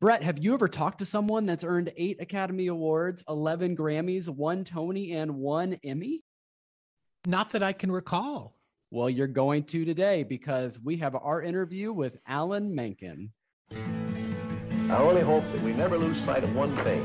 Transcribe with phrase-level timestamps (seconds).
[0.00, 4.62] Brett, have you ever talked to someone that's earned eight Academy Awards, 11 Grammys, one
[4.62, 6.22] Tony, and one Emmy?
[7.26, 8.54] Not that I can recall.
[8.92, 13.32] Well, you're going to today because we have our interview with Alan Menken.
[13.72, 17.04] I only hope that we never lose sight of one thing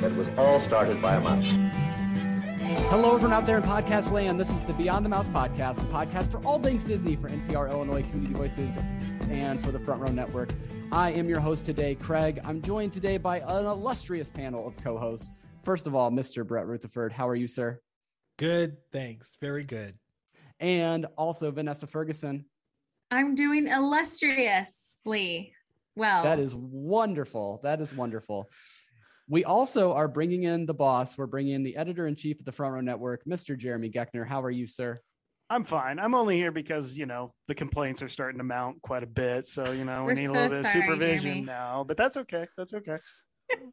[0.00, 1.46] that was all started by a mouse.
[2.90, 4.40] Hello, everyone out there in podcast land.
[4.40, 7.70] This is the Beyond the Mouse podcast, the podcast for all things Disney for NPR
[7.70, 8.76] Illinois Community Voices
[9.30, 10.50] and for the Front Row Network.
[10.92, 12.40] I am your host today, Craig.
[12.44, 15.30] I'm joined today by an illustrious panel of co hosts.
[15.64, 16.46] First of all, Mr.
[16.46, 17.80] Brett Rutherford, how are you, sir?
[18.38, 19.36] Good, thanks.
[19.40, 19.94] Very good.
[20.60, 22.46] And also Vanessa Ferguson.
[23.10, 25.52] I'm doing illustriously
[25.96, 26.22] well.
[26.22, 27.60] That is wonderful.
[27.62, 28.48] That is wonderful.
[29.28, 31.18] We also are bringing in the boss.
[31.18, 33.58] We're bringing in the editor in chief of the Front Row Network, Mr.
[33.58, 34.26] Jeremy Geckner.
[34.26, 34.96] How are you, sir?
[35.48, 35.98] I'm fine.
[36.00, 39.46] I'm only here because you know the complaints are starting to mount quite a bit.
[39.46, 41.40] So you know we We're need a little bit of supervision Jeremy.
[41.42, 41.84] now.
[41.86, 42.46] But that's okay.
[42.56, 42.98] That's okay.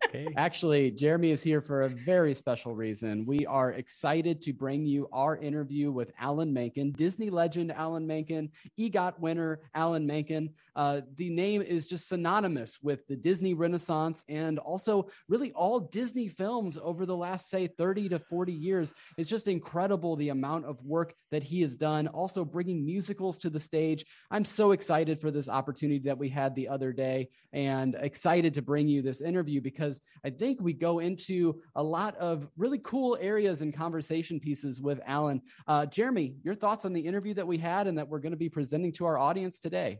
[0.05, 0.27] Okay.
[0.37, 3.25] Actually, Jeremy is here for a very special reason.
[3.25, 8.51] We are excited to bring you our interview with Alan Menken, Disney legend Alan Menken,
[8.79, 10.53] EGOT winner Alan Menken.
[10.75, 16.27] Uh, the name is just synonymous with the Disney Renaissance and also really all Disney
[16.27, 18.93] films over the last, say, 30 to 40 years.
[19.17, 23.49] It's just incredible the amount of work that he has done, also bringing musicals to
[23.49, 24.05] the stage.
[24.29, 28.61] I'm so excited for this opportunity that we had the other day and excited to
[28.61, 33.17] bring you this interview because I think we go into a lot of really cool
[33.19, 35.41] areas and conversation pieces with Alan.
[35.67, 38.37] Uh, Jeremy, your thoughts on the interview that we had and that we're going to
[38.37, 39.99] be presenting to our audience today?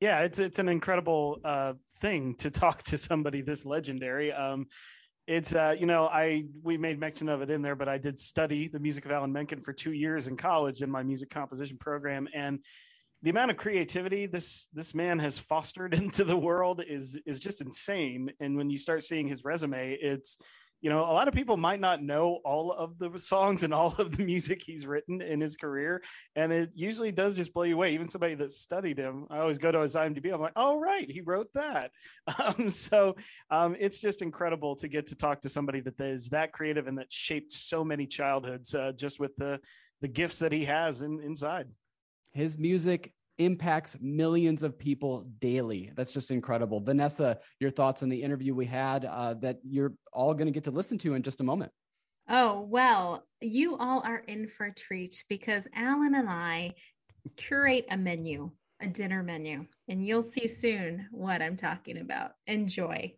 [0.00, 4.32] Yeah, it's it's an incredible uh, thing to talk to somebody this legendary.
[4.32, 4.66] Um,
[5.26, 8.18] it's uh, you know I we made mention of it in there, but I did
[8.18, 11.76] study the music of Alan Menken for two years in college in my music composition
[11.78, 12.60] program, and
[13.22, 17.60] the amount of creativity this this man has fostered into the world is is just
[17.60, 18.30] insane.
[18.40, 20.38] And when you start seeing his resume, it's
[20.80, 23.94] you know a lot of people might not know all of the songs and all
[23.98, 26.02] of the music he's written in his career
[26.36, 27.92] and it usually does just blow you away.
[27.92, 31.10] Even somebody that studied him i always go to his imdb i'm like oh right
[31.10, 31.90] he wrote that.
[32.40, 33.16] Um, so
[33.50, 36.96] um, it's just incredible to get to talk to somebody that is that creative and
[36.96, 39.60] that shaped so many childhoods uh, just with the
[40.00, 41.66] the gifts that he has in, inside
[42.32, 45.90] His music impacts millions of people daily.
[45.96, 46.80] That's just incredible.
[46.80, 50.64] Vanessa, your thoughts on the interview we had uh, that you're all going to get
[50.64, 51.72] to listen to in just a moment.
[52.28, 56.74] Oh, well, you all are in for a treat because Alan and I
[57.36, 62.32] curate a menu, a dinner menu, and you'll see soon what I'm talking about.
[62.46, 63.12] Enjoy.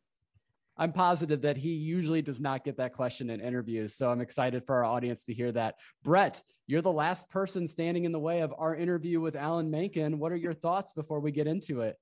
[0.76, 3.94] I'm positive that he usually does not get that question in interviews.
[3.94, 5.76] So I'm excited for our audience to hear that.
[6.02, 10.18] Brett, you're the last person standing in the way of our interview with Alan Menken.
[10.18, 11.98] What are your thoughts before we get into it?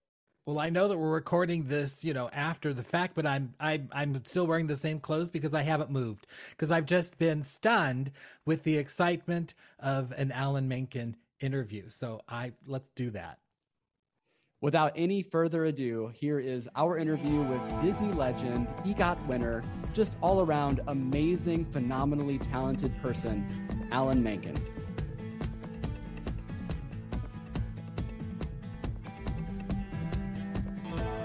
[0.47, 3.89] Well, I know that we're recording this, you know, after the fact, but I'm I'm
[3.93, 8.11] I'm still wearing the same clothes because I haven't moved because I've just been stunned
[8.47, 11.89] with the excitement of an Alan Menken interview.
[11.89, 13.39] So I let's do that.
[14.63, 20.43] Without any further ado, here is our interview with Disney legend, EGOT winner, just all
[20.43, 24.55] around amazing, phenomenally talented person, Alan Menken.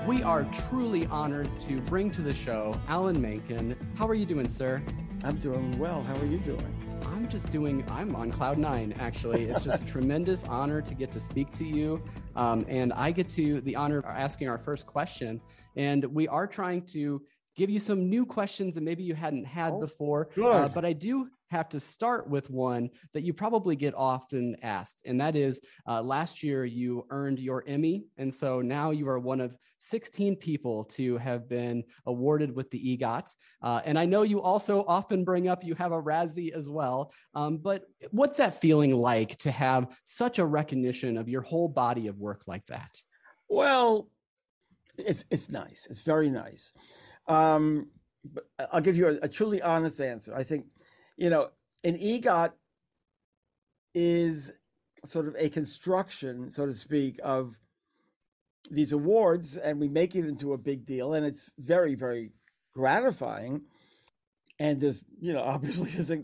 [0.07, 3.75] We are truly honored to bring to the show Alan Menken.
[3.96, 4.81] How are you doing, sir?
[5.25, 6.02] I'm doing well.
[6.03, 6.84] How are you doing?
[7.25, 9.46] I'm just doing, I'm on cloud nine, actually.
[9.46, 12.00] It's just a tremendous honor to get to speak to you.
[12.36, 15.41] Um, and I get to the honor of asking our first question.
[15.75, 17.24] And we are trying to
[17.56, 20.30] give you some new questions that maybe you hadn't had Oh, before.
[20.52, 25.02] Uh, but I do have to start with one that you probably get often asked.
[25.06, 28.06] And that is uh, last year you earned your Emmy.
[28.18, 32.98] And so now you are one of 16 people to have been awarded with the
[32.98, 33.34] EGOT.
[33.62, 37.14] Uh, and I know you also often bring up you have a Razzie as well.
[37.36, 42.08] Um, but what's that feeling like to have such a recognition of your whole body
[42.08, 42.98] of work like that?
[43.48, 44.10] Well,
[44.98, 45.88] it's it's nice.
[45.90, 46.72] It's very nice.
[47.28, 47.88] Um,
[48.34, 50.36] but I'll give you a, a truly honest answer.
[50.36, 50.66] I think,
[51.17, 51.50] you know,
[51.84, 52.52] an EGOT
[53.94, 54.52] is
[55.06, 57.56] sort of a construction, so to speak, of
[58.70, 62.32] these awards, and we make it into a big deal, and it's very, very
[62.73, 63.62] gratifying.
[64.59, 66.23] And there's, you know, obviously there's a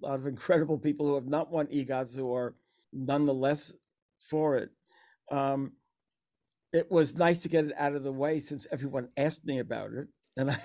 [0.00, 2.54] lot of incredible people who have not won EGOTs who are
[2.92, 3.72] nonetheless
[4.28, 4.70] for it.
[5.30, 5.72] Um,
[6.72, 9.92] it was nice to get it out of the way since everyone asked me about
[9.92, 10.60] it, and I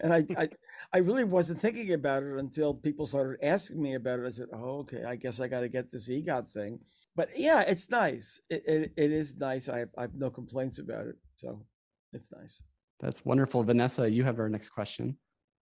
[0.00, 0.48] and I I,
[0.92, 4.26] I really wasn't thinking about it until people started asking me about it.
[4.26, 6.80] I said, "Oh, okay, I guess I got to get this EGOT thing."
[7.16, 8.40] But yeah, it's nice.
[8.48, 9.68] It, it it is nice.
[9.68, 11.64] I have, I have no complaints about it, so
[12.12, 12.60] it's nice.
[13.00, 13.62] That's wonderful.
[13.62, 15.16] Vanessa, you have our next question.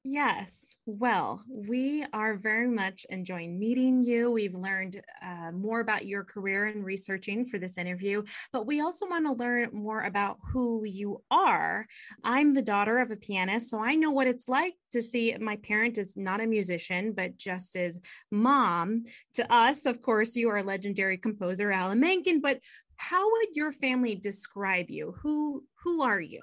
[0.08, 0.76] Yes.
[0.86, 4.30] Well, we are very much enjoying meeting you.
[4.30, 8.22] We've learned uh, more about your career and researching for this interview,
[8.52, 11.88] but we also want to learn more about who you are.
[12.22, 15.56] I'm the daughter of a pianist, so I know what it's like to see my
[15.56, 17.98] parent is not a musician, but just as
[18.30, 19.02] mom.
[19.34, 22.60] To us, of course, you are a legendary composer Alan Menken, but
[22.94, 25.16] how would your family describe you?
[25.20, 26.42] Who who are you?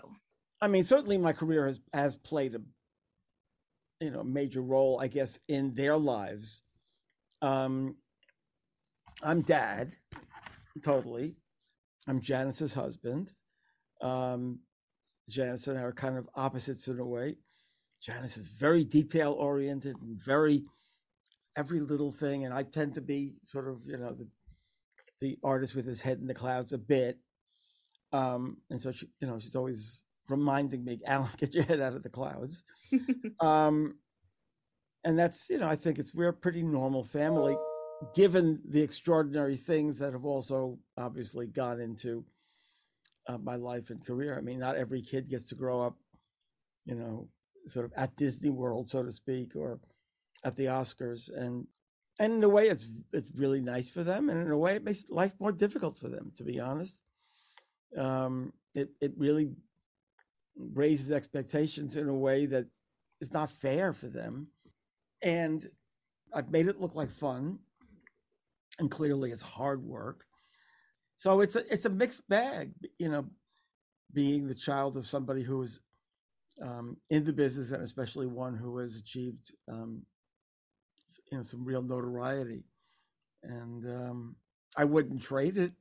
[0.60, 2.62] I mean, certainly my career has has played a
[4.00, 6.63] you know major role, I guess, in their lives.
[7.42, 7.95] Um,
[9.22, 9.95] I'm dad,
[10.84, 11.36] totally.
[12.07, 13.31] I'm Janice's husband.
[14.01, 14.60] Um,
[15.30, 17.38] Janice and I are kind of opposites in a way.
[18.01, 20.63] Janice is very detail oriented and very
[21.56, 24.28] every little thing, and I tend to be sort of you know the
[25.22, 27.18] the artist with his head in the clouds a bit.
[28.12, 31.96] Um, and so she, you know, she's always reminding me, Alan, get your head out
[31.96, 32.64] of the clouds.
[33.40, 33.96] um,
[35.04, 37.58] and that's, you know, I think it's we're a pretty normal family,
[38.16, 42.24] given the extraordinary things that have also obviously gone into
[43.28, 44.38] uh, my life and career.
[44.38, 45.96] I mean, not every kid gets to grow up,
[46.86, 47.28] you know,
[47.68, 49.80] sort of at Disney World, so to speak, or
[50.44, 51.68] at the Oscars, and
[52.20, 54.84] and in a way, it's it's really nice for them, and in a way, it
[54.84, 56.31] makes life more difficult for them.
[56.38, 57.02] To be honest,
[57.98, 59.52] um, it it really
[60.57, 62.65] raises expectations in a way that
[63.21, 64.47] is not fair for them.
[65.21, 65.67] And
[66.33, 67.59] I've made it look like fun,
[68.79, 70.25] and clearly it's hard work.
[71.15, 73.25] So it's a it's a mixed bag, you know,
[74.13, 75.79] being the child of somebody who is
[76.61, 80.01] um, in the business and especially one who has achieved um,
[81.31, 82.63] you know some real notoriety,
[83.44, 84.35] and um,
[84.75, 85.71] I wouldn't trade it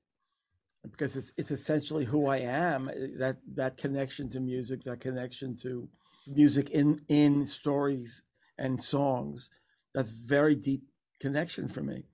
[0.90, 2.88] because it's it's essentially who I am.
[2.88, 5.88] Eh, that that connection to music, that connection to
[6.26, 8.22] music in in stories
[8.58, 9.50] and songs,
[9.94, 10.82] that's very deep
[11.20, 12.04] connection for me.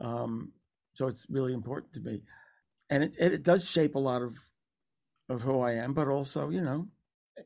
[0.00, 0.52] Um,
[0.94, 2.22] so it's really important to me,
[2.90, 4.36] and it it does shape a lot of
[5.28, 5.92] of who I am.
[5.94, 6.86] But also, you know,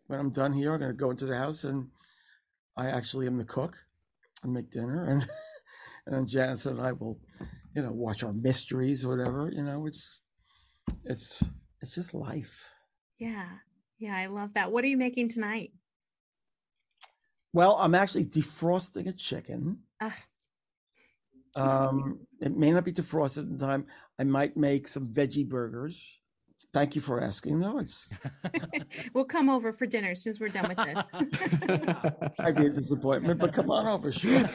[0.06, 1.88] when I'm done here, I'm going to go into the house and
[2.76, 3.76] I actually am the cook
[4.42, 5.22] and make dinner, and
[6.06, 7.18] and then Janice and I will,
[7.74, 9.50] you know, watch our mysteries or whatever.
[9.52, 10.22] You know, it's
[11.04, 11.42] it's
[11.80, 12.68] it's just life.
[13.18, 13.48] Yeah.
[13.98, 14.70] Yeah, I love that.
[14.70, 15.72] What are you making tonight?
[17.52, 19.78] Well, I'm actually defrosting a chicken.
[20.00, 20.10] Uh.
[21.56, 23.86] Um, it may not be defrosted in time.
[24.18, 26.17] I might make some veggie burgers.
[26.78, 27.80] Thank you for asking, though.
[27.80, 28.08] It's
[29.12, 31.02] we'll come over for dinner as soon as we're done with this.
[32.38, 34.42] I'd be a disappointment, but come on over, sure.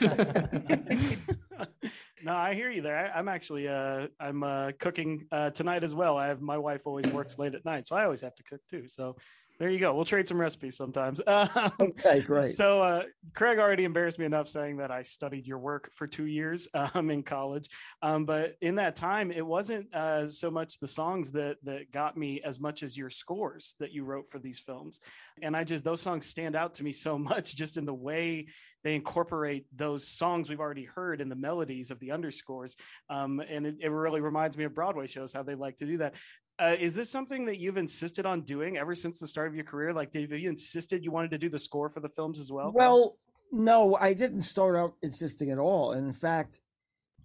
[2.24, 3.12] no, I hear you there.
[3.14, 6.18] I, am actually uh, I'm uh, cooking uh, tonight as well.
[6.18, 8.62] I have my wife always works late at night, so I always have to cook
[8.70, 8.88] too.
[8.88, 9.18] So
[9.64, 9.94] there you go.
[9.94, 11.22] We'll trade some recipes sometimes.
[11.34, 12.50] Um, okay, great.
[12.50, 16.26] So uh, Craig already embarrassed me enough saying that I studied your work for two
[16.26, 17.70] years um, in college,
[18.02, 22.18] um, but in that time, it wasn't uh, so much the songs that that got
[22.18, 25.00] me as much as your scores that you wrote for these films,
[25.42, 28.48] and I just those songs stand out to me so much just in the way
[28.84, 32.76] they incorporate those songs we've already heard in the melodies of the underscores.
[33.10, 35.98] Um, and it, it, really reminds me of Broadway shows, how they like to do
[35.98, 36.16] that.
[36.60, 39.64] Uh, is this something that you've insisted on doing ever since the start of your
[39.64, 39.92] career?
[39.92, 42.72] Like, have you insisted you wanted to do the score for the films as well?
[42.74, 43.18] Well,
[43.52, 45.94] no, I didn't start out insisting at all.
[45.94, 46.60] And in fact,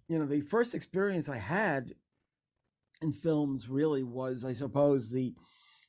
[0.09, 1.93] you know, the first experience I had
[3.03, 5.35] in films really was, I suppose, the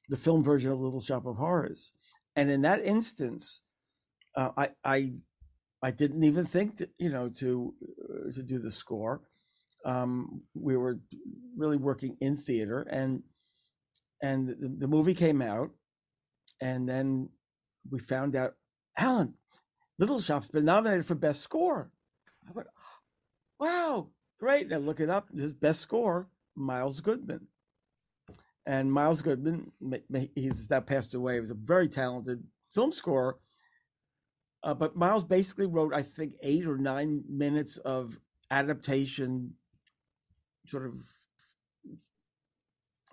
[0.10, 1.94] the film version of Little Shop of Horrors.
[2.36, 3.62] And in that instance,
[4.36, 5.14] uh, I, I
[5.82, 9.22] I didn't even think that, you know to uh, to do the score.
[9.86, 11.00] Um, we were
[11.58, 13.24] really working in theater, and
[14.22, 15.72] and the, the movie came out,
[16.62, 17.30] and then
[17.90, 18.56] we found out
[18.98, 19.34] Alan
[19.98, 21.92] Little Shop's been nominated for best score.
[22.48, 22.68] I went,
[23.60, 24.08] wow,
[24.40, 24.72] great!
[24.72, 25.30] And look it up.
[25.38, 27.48] His best score, Miles Goodman.
[28.66, 29.72] And Miles Goodman,
[30.36, 31.36] he's now passed away.
[31.36, 32.44] He was a very talented
[32.74, 33.40] film score
[34.64, 38.18] uh, but Miles basically wrote, I think, eight or nine minutes of
[38.52, 39.54] adaptation,
[40.70, 40.96] sort of,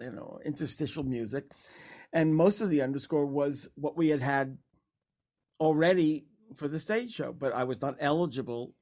[0.01, 1.45] you know, interstitial music.
[2.13, 4.59] And most of the underscore was what we had had
[5.61, 8.73] already for the stage show, but I was not eligible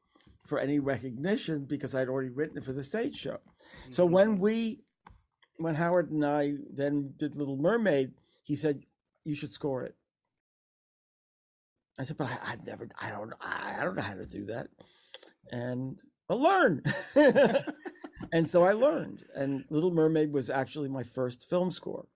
[0.47, 3.39] for any recognition because I'd already written it for the stage show.
[3.39, 3.93] Mm-hmm.
[3.93, 4.81] So when we,
[5.57, 8.13] when Howard and I then did Little Mermaid,
[8.43, 8.83] he said,
[9.25, 9.95] You should score it.
[11.99, 14.67] I said, but I, have never, I don't, I don't know how to do that.
[15.53, 16.83] And I'll learn.
[18.35, 19.25] and so I learned.
[19.37, 22.07] And Little Mermaid was actually my first film score.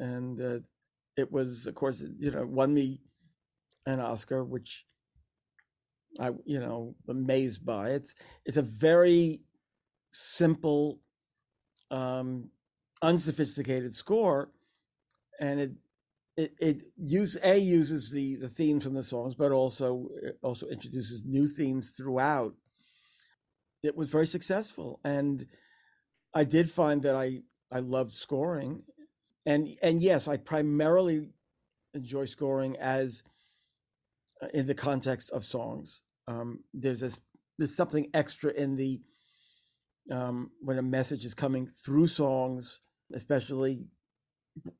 [0.00, 0.60] And uh,
[1.18, 3.02] it was, of course, you know, won me
[3.84, 4.86] an Oscar, which
[6.18, 7.90] I, you know, amazed by.
[7.90, 8.14] It's
[8.46, 9.42] it's a very
[10.12, 10.98] simple,
[11.90, 12.48] um,
[13.02, 14.50] unsophisticated score,
[15.38, 15.72] and it
[16.38, 20.08] it it use a uses the the themes from the songs, but also
[20.42, 22.54] also introduces new themes throughout.
[23.82, 25.46] It was very successful, and
[26.34, 28.82] I did find that I I loved scoring,
[29.46, 31.30] and and yes, I primarily
[31.94, 33.22] enjoy scoring as
[34.42, 36.02] uh, in the context of songs.
[36.26, 37.18] Um, there's this
[37.58, 39.00] there's something extra in the
[40.10, 42.80] um, when a message is coming through songs,
[43.14, 43.84] especially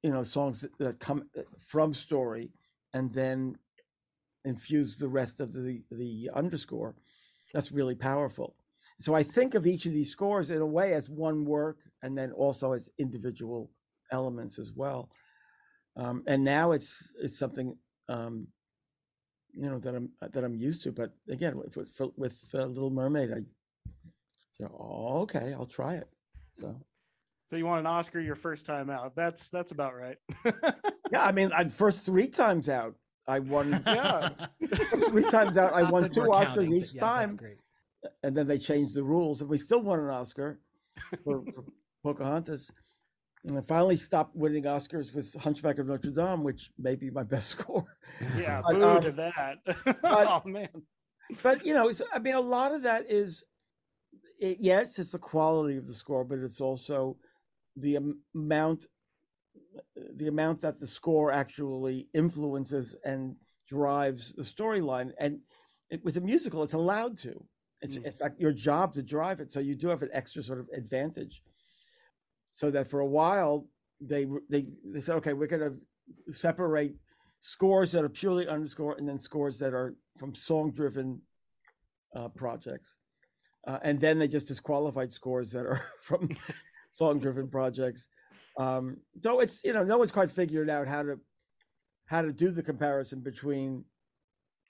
[0.02, 2.50] you know songs that come uh, from story
[2.94, 3.56] and then
[4.44, 6.94] infuse the rest of the the underscore.
[7.52, 8.54] That's really powerful.
[9.00, 12.16] So I think of each of these scores in a way as one work, and
[12.16, 13.70] then also as individual
[14.12, 15.10] elements as well.
[15.96, 17.76] Um, and now it's it's something
[18.08, 18.46] um,
[19.52, 20.92] you know that I'm that I'm used to.
[20.92, 23.40] But again, with with, with uh, Little Mermaid, I
[24.52, 26.08] said, "Oh, okay, I'll try it."
[26.60, 26.74] So.
[27.50, 29.16] So you want an Oscar your first time out?
[29.16, 30.18] That's that's about right.
[31.10, 32.94] yeah, I mean, I, first three times out,
[33.26, 33.82] I won.
[33.86, 34.28] Yeah,
[35.08, 37.56] three times out, I won Not that two Oscars counting, each yeah, that's time, great.
[38.22, 40.60] And then they changed the rules, and we still won an Oscar
[41.24, 41.64] for, for
[42.02, 42.70] Pocahontas.
[43.44, 47.22] And I finally stopped winning Oscars with Hunchback of Notre Dame, which may be my
[47.22, 47.86] best score.
[48.36, 48.60] yeah.
[48.66, 49.58] But, Boo um, to that.
[49.64, 50.68] but- oh man.
[51.42, 53.44] but you know, it's, I mean, a lot of that is,
[54.40, 57.16] it, yes, it's the quality of the score, but it's also
[57.76, 57.98] the
[58.34, 58.86] amount,
[60.16, 63.36] the amount that the score actually influences and
[63.68, 65.10] drives the storyline.
[65.18, 65.40] And
[65.90, 67.44] it, with a musical, it's allowed to.
[67.80, 68.06] It's Mm.
[68.06, 70.68] in fact your job to drive it, so you do have an extra sort of
[70.72, 71.42] advantage.
[72.50, 73.68] So that for a while
[74.00, 75.62] they they they said, okay, we're going
[76.26, 76.96] to separate
[77.40, 81.20] scores that are purely underscore and then scores that are from song driven
[82.14, 82.96] uh, projects.
[83.66, 86.28] Uh, and then they just disqualified scores that are from
[86.90, 88.08] song driven projects.
[88.56, 91.20] Um, though it's, you know, no one's quite figured out how to
[92.06, 93.84] how to do the comparison between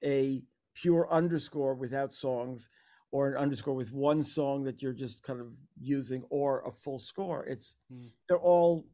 [0.04, 0.42] a
[0.74, 2.68] pure underscore without songs
[3.10, 5.48] or an underscore with one song that you're just kind of
[5.80, 7.44] using or a full score.
[7.46, 8.08] It's Hmm.
[8.28, 8.86] they're all,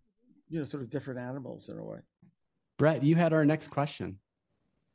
[0.49, 1.99] you know, sort of different animals in a way.
[2.78, 4.18] Brett, you had our next question.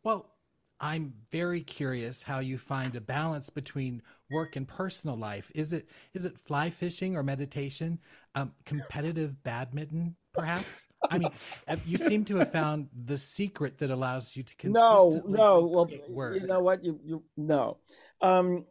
[0.04, 0.34] Well,
[0.82, 5.52] I'm very curious how you find a balance between work and personal life.
[5.54, 8.00] Is it is it fly fishing or meditation?
[8.34, 10.88] Um, competitive badminton, perhaps?
[11.10, 11.32] I mean,
[11.68, 15.60] uh, you seem to have found the secret that allows you to no consistently no
[15.60, 15.66] no.
[15.66, 16.36] well work.
[16.40, 17.78] you know what you, you no
[18.22, 18.66] um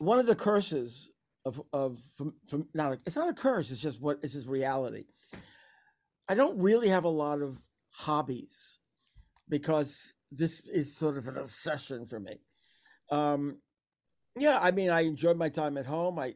[0.00, 1.10] one of the curses
[1.44, 5.04] of of from, from not it's not a curse it's just what it's just reality.
[6.28, 8.78] I don't really have a lot of hobbies
[9.48, 12.40] because this is sort of an obsession for me.
[13.10, 13.58] Um
[14.38, 16.18] yeah i mean i enjoy my time at home.
[16.18, 16.34] I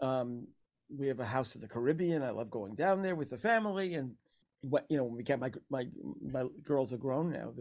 [0.00, 0.48] um
[0.90, 2.22] we have a house in the caribbean.
[2.22, 4.14] I love going down there with the family and
[4.60, 5.86] what you know when we get my my
[6.20, 7.52] my girls are grown now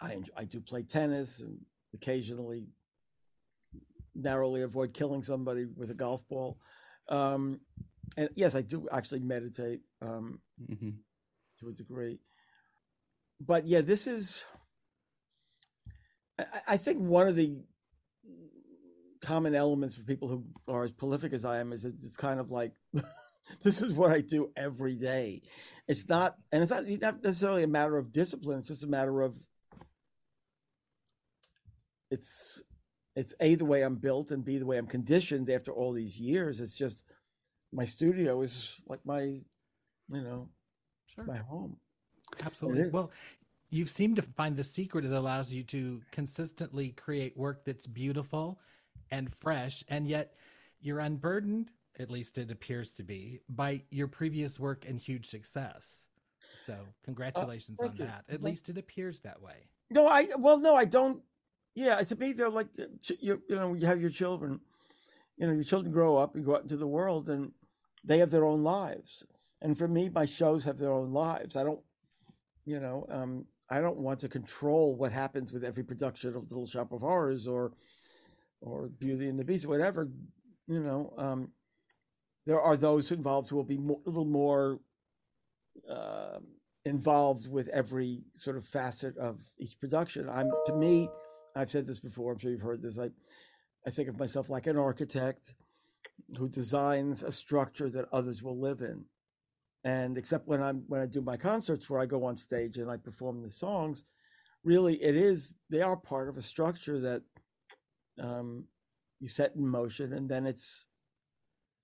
[0.00, 1.58] I enjoy, I do play tennis and
[1.94, 2.66] occasionally
[4.16, 6.58] narrowly avoid killing somebody with a golf ball.
[7.08, 7.60] Um,
[8.16, 10.94] and yes, I do actually meditate um, Mhm.
[11.60, 12.20] to a degree.
[13.40, 14.42] But yeah, this is.
[16.38, 17.58] I, I think one of the
[19.20, 22.38] common elements for people who are as prolific as I am is that it's kind
[22.38, 22.72] of like
[23.62, 25.42] this is what I do every day.
[25.88, 28.58] It's not, and it's not, not necessarily a matter of discipline.
[28.58, 29.38] It's just a matter of
[32.10, 32.62] it's
[33.16, 36.16] it's a the way I'm built and b the way I'm conditioned after all these
[36.18, 36.60] years.
[36.60, 37.02] It's just
[37.72, 39.42] my studio is like my you
[40.22, 40.48] know
[41.06, 41.24] Sure.
[41.24, 41.78] my home.
[42.44, 42.90] Absolutely.
[42.90, 43.10] Well,
[43.70, 48.60] you've seemed to find the secret that allows you to consistently create work that's beautiful
[49.10, 50.34] and fresh, and yet
[50.80, 56.08] you're unburdened, at least it appears to be, by your previous work and huge success.
[56.64, 58.04] So, uh, congratulations thank on you.
[58.06, 58.18] that.
[58.20, 59.68] At Thank- least it appears that way.
[59.90, 61.22] No, I well no, I don't.
[61.76, 62.84] Yeah, to me they're like uh,
[63.20, 64.60] you you know you have your children,
[65.36, 67.52] you know your children grow up and go out into the world and
[68.02, 69.24] they have their own lives.
[69.60, 71.54] And for me, my shows have their own lives.
[71.54, 71.80] I don't,
[72.64, 76.66] you know, um, I don't want to control what happens with every production of Little
[76.66, 77.72] Shop of Horrors or
[78.62, 80.08] or Beauty and the Beast or whatever.
[80.66, 81.48] You know, um,
[82.46, 84.80] there are those involved who will be mo- a little more
[85.90, 86.38] uh,
[86.86, 90.28] involved with every sort of facet of each production.
[90.30, 91.10] I'm to me,
[91.56, 92.32] I've said this before.
[92.32, 92.98] I'm sure you've heard this.
[92.98, 93.10] I
[93.86, 95.54] I think of myself like an architect
[96.36, 99.04] who designs a structure that others will live in,
[99.84, 102.90] and except when I'm when I do my concerts where I go on stage and
[102.90, 104.04] I perform the songs,
[104.64, 107.22] really it is they are part of a structure that
[108.20, 108.64] um,
[109.20, 110.84] you set in motion, and then it's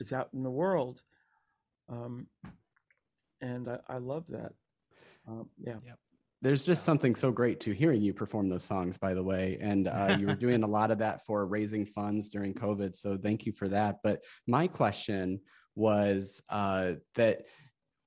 [0.00, 1.02] it's out in the world,
[1.88, 2.26] um,
[3.40, 4.52] and I, I love that.
[5.26, 5.76] Um, yeah.
[5.86, 5.98] Yep.
[6.42, 9.58] There's just something so great to hearing you perform those songs, by the way.
[9.60, 12.96] And uh, you were doing a lot of that for raising funds during COVID.
[12.96, 13.98] So thank you for that.
[14.02, 15.40] But my question
[15.76, 17.46] was uh, that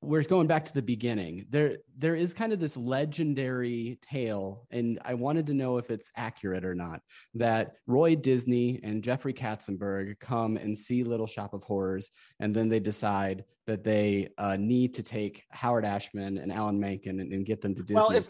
[0.06, 1.46] we're going back to the beginning.
[1.50, 6.10] There, there is kind of this legendary tale, and I wanted to know if it's
[6.16, 7.02] accurate or not.
[7.34, 12.70] That Roy Disney and Jeffrey Katzenberg come and see Little Shop of Horrors, and then
[12.70, 17.46] they decide that they uh, need to take Howard Ashman and Alan Menken and, and
[17.46, 17.96] get them to Disney.
[17.96, 18.28] Well, if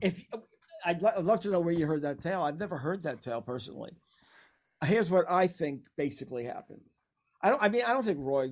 [0.00, 0.20] if
[0.84, 2.42] I'd, lo- I'd love to know where you heard that tale.
[2.42, 3.92] I've never heard that tale personally.
[4.84, 6.82] Here's what I think basically happened.
[7.42, 7.62] I don't.
[7.62, 8.50] I mean, I don't think Roy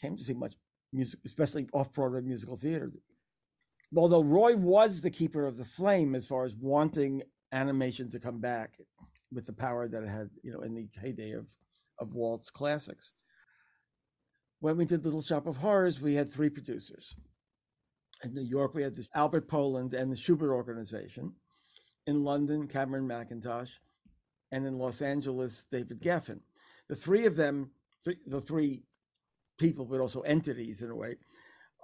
[0.00, 0.54] came to see much
[0.92, 2.92] music, especially off Broadway musical theater.
[3.96, 7.22] Although Roy was the keeper of the flame as far as wanting
[7.52, 8.78] animation to come back
[9.30, 11.46] with the power that it had, you know, in the heyday of
[11.98, 13.12] of Walt's classics.
[14.60, 17.14] When we did Little Shop of Horrors, we had three producers.
[18.24, 21.32] In New York, we had the Albert Poland and the Shubert Organization.
[22.06, 23.70] In London, Cameron Mackintosh,
[24.50, 26.40] and in Los Angeles, David Geffen.
[26.88, 27.70] The three of them,
[28.26, 28.82] the three
[29.58, 31.16] people, but also entities in a way,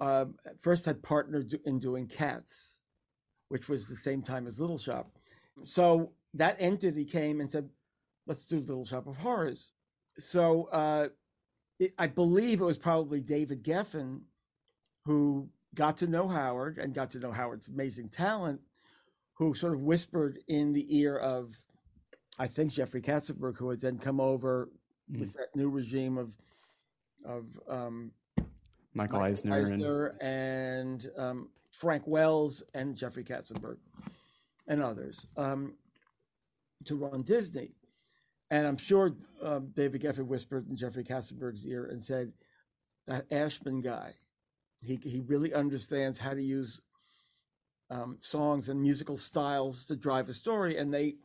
[0.00, 0.26] uh,
[0.60, 2.78] first had partnered in doing Cats,
[3.48, 5.10] which was the same time as Little Shop.
[5.64, 7.68] So that entity came and said,
[8.26, 9.72] let's do Little Shop of Horrors.
[10.18, 11.08] So uh,
[11.78, 14.20] it, I believe it was probably David Geffen
[15.04, 18.60] who got to know Howard and got to know Howard's amazing talent,
[19.34, 21.54] who sort of whispered in the ear of,
[22.38, 24.68] I think, Jeffrey Katzenberg, who had then come over
[25.10, 25.20] mm.
[25.20, 26.30] with that new regime of
[27.24, 28.12] of um,
[28.94, 33.76] Michael Eisner, Eisner and, and um, Frank Wells and Jeffrey Katzenberg
[34.66, 35.74] and others um,
[36.84, 37.72] to run Disney.
[38.50, 42.32] And I'm sure um, David Geffen whispered in Jeffrey Katzenberg's ear and said,
[43.06, 44.14] "That Ashman guy,
[44.80, 46.80] he he really understands how to use
[47.90, 51.16] um, songs and musical styles to drive a story." And they,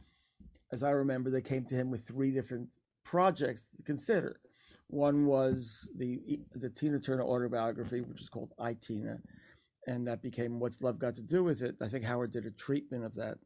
[0.72, 2.70] as I remember, they came to him with three different
[3.06, 4.42] projects to consider.
[4.88, 9.18] One was the the Tina Turner autobiography, which is called I Tina,
[9.88, 11.76] and that became What's Love Got to Do with It.
[11.82, 13.38] I think Howard did a treatment of that,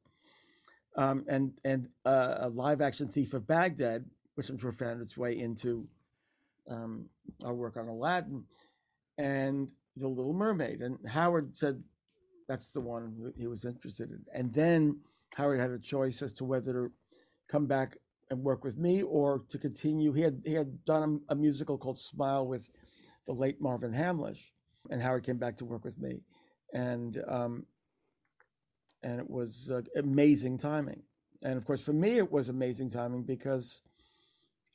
[0.98, 5.18] um, and and uh, a live action Thief of Baghdad, which I'm sure found its
[5.18, 5.88] way into
[6.70, 7.10] um,
[7.44, 8.44] our work on Aladdin,
[9.18, 10.82] and The Little Mermaid.
[10.82, 11.82] And Howard said
[12.48, 14.24] that's the one he was interested in.
[14.34, 15.00] And then
[15.36, 16.92] Howard had a choice as to whether to
[17.50, 17.98] come back
[18.30, 20.14] and work with me or to continue.
[20.14, 22.70] He had he had done a, a musical called Smile with
[23.26, 24.52] the late Marvin Hamlisch,
[24.90, 26.22] and Howard came back to work with me,
[26.74, 27.66] and um,
[29.04, 31.02] and it was uh, amazing timing.
[31.44, 33.82] And of course, for me, it was amazing timing because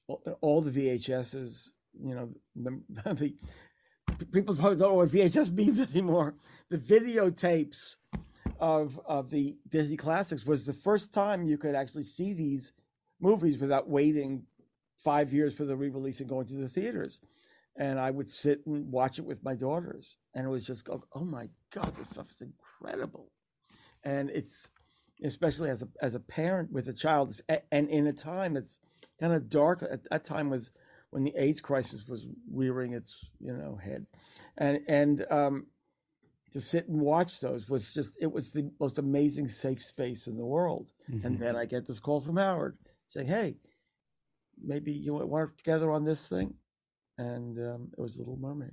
[0.08, 2.80] all, all the VHSs, you know, the,
[4.18, 6.34] the people don't know what VHS means anymore.
[6.70, 7.96] The videotapes
[8.60, 12.72] of of the Disney classics was the first time you could actually see these
[13.22, 14.42] movies without waiting
[15.02, 17.20] five years for the re-release and going to the theaters.
[17.76, 21.24] And I would sit and watch it with my daughters, and it was just, oh
[21.24, 23.30] my god, this stuff is incredible.
[24.04, 24.68] And it's
[25.24, 28.78] especially as a as a parent with a child, and in a time that's
[29.18, 29.82] kind of dark.
[29.82, 30.72] At that time was
[31.10, 34.06] when the AIDS crisis was rearing its you know head,
[34.58, 35.66] and and um,
[36.52, 40.36] to sit and watch those was just it was the most amazing safe space in
[40.36, 40.92] the world.
[41.10, 41.26] Mm-hmm.
[41.26, 42.76] And then I get this call from Howard
[43.12, 43.56] say, hey,
[44.62, 46.54] maybe you want to work together on this thing.
[47.18, 48.72] And um, it was a Little Mermaid.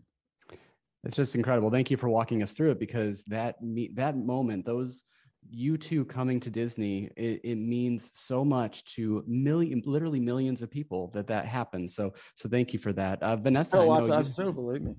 [1.03, 1.69] It's just incredible.
[1.69, 5.03] Thank you for walking us through it because that me- that moment, those
[5.49, 10.69] you two coming to Disney, it, it, means so much to million, literally millions of
[10.69, 11.95] people that that happens.
[11.95, 13.77] So, so thank you for that, uh, Vanessa.
[13.77, 14.95] Oh, I know I, you, so believe me.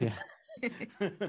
[0.00, 0.14] Yeah.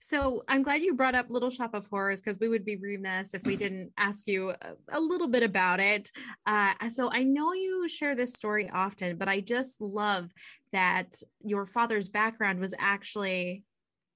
[0.00, 3.34] So I'm glad you brought up Little Shop of Horrors because we would be remiss
[3.34, 6.10] if we didn't ask you a, a little bit about it.
[6.46, 10.32] Uh, so I know you share this story often, but I just love
[10.72, 13.64] that your father's background was actually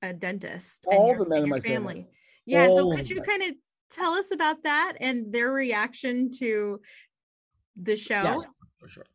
[0.02, 0.86] a dentist.
[0.90, 1.94] All your, the men in my family.
[1.94, 2.06] family.
[2.46, 2.68] Yeah.
[2.68, 3.54] All so could you kind of
[3.90, 6.80] tell us about that and their reaction to
[7.80, 8.22] the show?
[8.22, 8.36] Yeah,
[8.78, 9.06] for sure.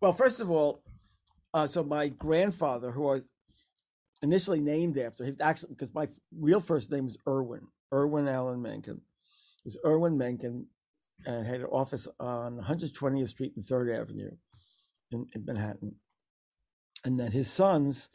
[0.00, 0.82] Well, first of all,
[1.54, 3.28] uh, so my grandfather, who was
[4.22, 6.08] initially named after him, actually, because my
[6.38, 8.94] real first name is Irwin, Irwin Allen Menken.
[8.94, 10.66] It was Irwin Menken
[11.26, 14.30] and had an office on 120th Street and 3rd Avenue
[15.10, 15.94] in, in Manhattan.
[17.04, 18.08] And then his sons,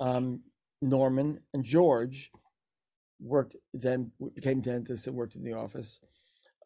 [0.00, 0.42] um,
[0.80, 2.30] Norman and George
[3.20, 6.00] worked then became dentists and worked in the office.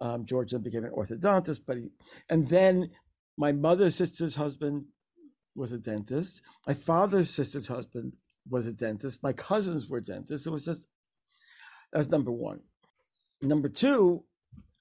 [0.01, 1.90] Um, George then became an orthodontist, but he,
[2.29, 2.90] and then
[3.37, 4.85] my mother's sister's husband
[5.57, 6.42] was a dentist.
[6.66, 8.12] My father's sister's husband
[8.48, 9.22] was a dentist.
[9.22, 10.46] My cousins were dentists.
[10.46, 10.87] It was just
[11.92, 12.61] that's number one.
[13.40, 14.24] Number two,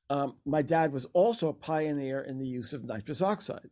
[0.10, 3.70] um, my dad was also a pioneer in the use of nitrous oxide,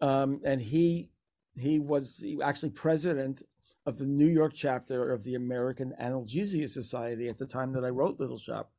[0.00, 1.10] um, and he
[1.56, 3.42] he was actually president
[3.86, 7.88] of the New York chapter of the American Analgesia Society at the time that I
[7.88, 8.72] wrote Little Shop.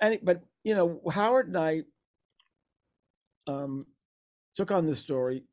[0.00, 1.82] And but you know Howard and I
[3.46, 3.86] um,
[4.54, 5.44] took on this story,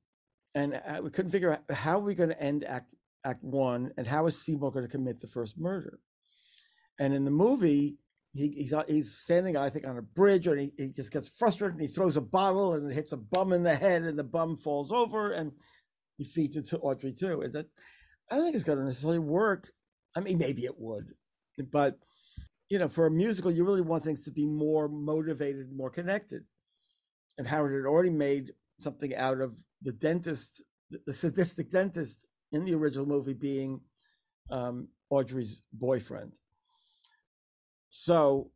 [0.55, 2.93] and uh, we couldn't figure out how we're we going to end Act
[3.25, 5.99] Act One, and how is Seymour going to commit the first murder.
[6.99, 7.97] And in the movie,
[8.33, 11.79] he, he's he's standing, I think, on a bridge, and he, he just gets frustrated,
[11.79, 14.23] and he throws a bottle, and it hits a bum in the head, and the
[14.23, 15.51] bum falls over, and
[16.17, 17.43] he feeds it to Audrey II.
[17.43, 17.67] And that
[18.29, 19.71] I don't think it's going to necessarily work.
[20.15, 21.13] I mean, maybe it would,
[21.71, 21.97] but
[22.69, 26.43] you know, for a musical, you really want things to be more motivated, more connected.
[27.37, 30.61] And Howard had already made something out of the dentist,
[31.05, 32.19] the sadistic dentist
[32.51, 33.81] in the original movie being
[34.49, 36.31] um, Audrey's boyfriend.
[37.89, 38.51] So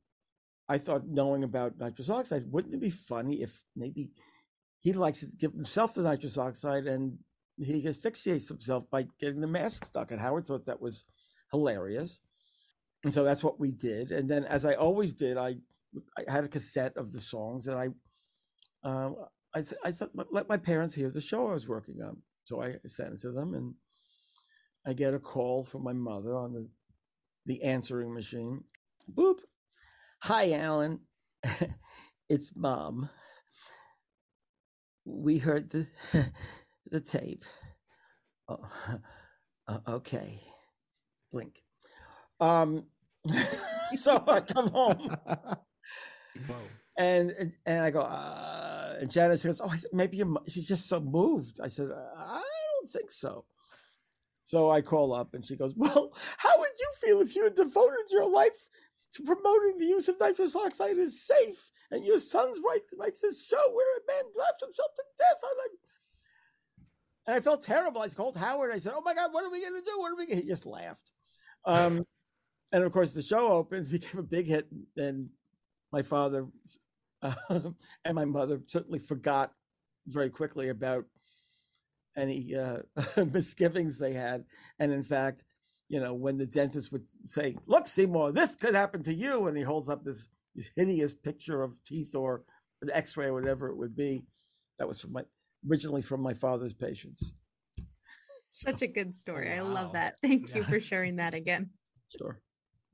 [0.69, 4.11] I thought, knowing about nitrous oxide, wouldn't it be funny if maybe
[4.79, 7.17] he likes to give himself the nitrous oxide and
[7.57, 10.11] he asphyxiates himself by getting the mask stuck?
[10.11, 11.05] And Howard thought that was
[11.51, 12.21] hilarious.
[13.03, 14.11] And so that's what we did.
[14.11, 15.55] And then, as I always did, I,
[16.17, 19.11] I had a cassette of the songs and I, uh,
[19.53, 19.91] I, I
[20.31, 22.17] let my parents hear the show I was working on.
[22.45, 23.73] So I sent it to them and
[24.85, 26.67] I get a call from my mother on the,
[27.45, 28.63] the answering machine.
[29.11, 29.39] Boop.
[30.23, 30.99] Hi, Alan.
[32.29, 33.09] it's mom.
[35.05, 35.87] We heard the
[36.89, 37.45] the tape.
[38.47, 38.69] Oh,
[39.67, 40.41] uh, okay.
[41.31, 41.61] Blink.
[42.39, 42.85] Um,
[43.95, 45.17] so I come home.
[46.97, 50.99] And, and, and I go, uh, and Janice goes, oh, maybe you're, she's just so
[50.99, 51.59] moved.
[51.61, 52.43] I said, I
[52.79, 53.45] don't think so.
[54.43, 57.55] So I call up and she goes, Well, how would you feel if you had
[57.55, 58.69] devoted your life
[59.13, 63.45] to promoting the use of nitrous oxide as safe and your son's right writes this
[63.45, 65.79] show where a man laughs himself to death on like
[67.25, 68.01] and I felt terrible.
[68.01, 68.73] I called Howard.
[68.73, 69.97] I said, "Oh my God, what are we going to do?
[69.97, 70.41] What are we?" Gonna...
[70.41, 71.11] He just laughed.
[71.65, 72.05] Um,
[72.71, 75.29] and of course, the show opened, became a big hit, and
[75.91, 76.47] my father
[77.21, 77.33] uh,
[78.05, 79.53] and my mother certainly forgot
[80.07, 81.05] very quickly about
[82.15, 82.79] any uh,
[83.31, 84.45] misgivings they had.
[84.79, 85.43] And in fact,
[85.89, 89.57] you know, when the dentist would say, "Look, Seymour, this could happen to you," and
[89.57, 92.43] he holds up this, this hideous picture of teeth or
[92.81, 94.23] an X-ray or whatever it would be,
[94.79, 95.23] that was from my
[95.69, 97.33] originally from my father's patients.
[98.49, 99.49] Such a good story.
[99.49, 99.55] Wow.
[99.55, 100.19] I love that.
[100.21, 100.57] Thank yeah.
[100.57, 101.69] you for sharing that again.
[102.17, 102.39] Sure.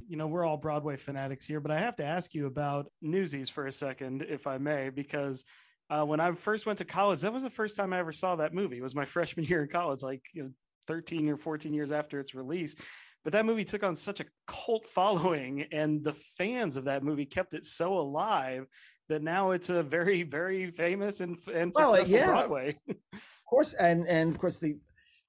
[0.07, 3.49] You know, we're all Broadway fanatics here, but I have to ask you about Newsies
[3.49, 5.43] for a second, if I may, because
[5.89, 8.35] uh, when I first went to college, that was the first time I ever saw
[8.35, 8.77] that movie.
[8.77, 10.51] It was my freshman year in college, like you know,
[10.87, 12.75] 13 or 14 years after its release.
[13.23, 17.25] But that movie took on such a cult following, and the fans of that movie
[17.25, 18.65] kept it so alive
[19.09, 22.25] that now it's a very, very famous and, and well, successful yeah.
[22.27, 22.77] Broadway.
[22.89, 24.77] of course, and and of course the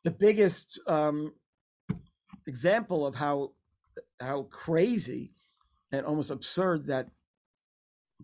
[0.04, 1.32] the biggest um,
[2.46, 3.52] example of how
[4.20, 5.32] how crazy
[5.92, 7.08] and almost absurd that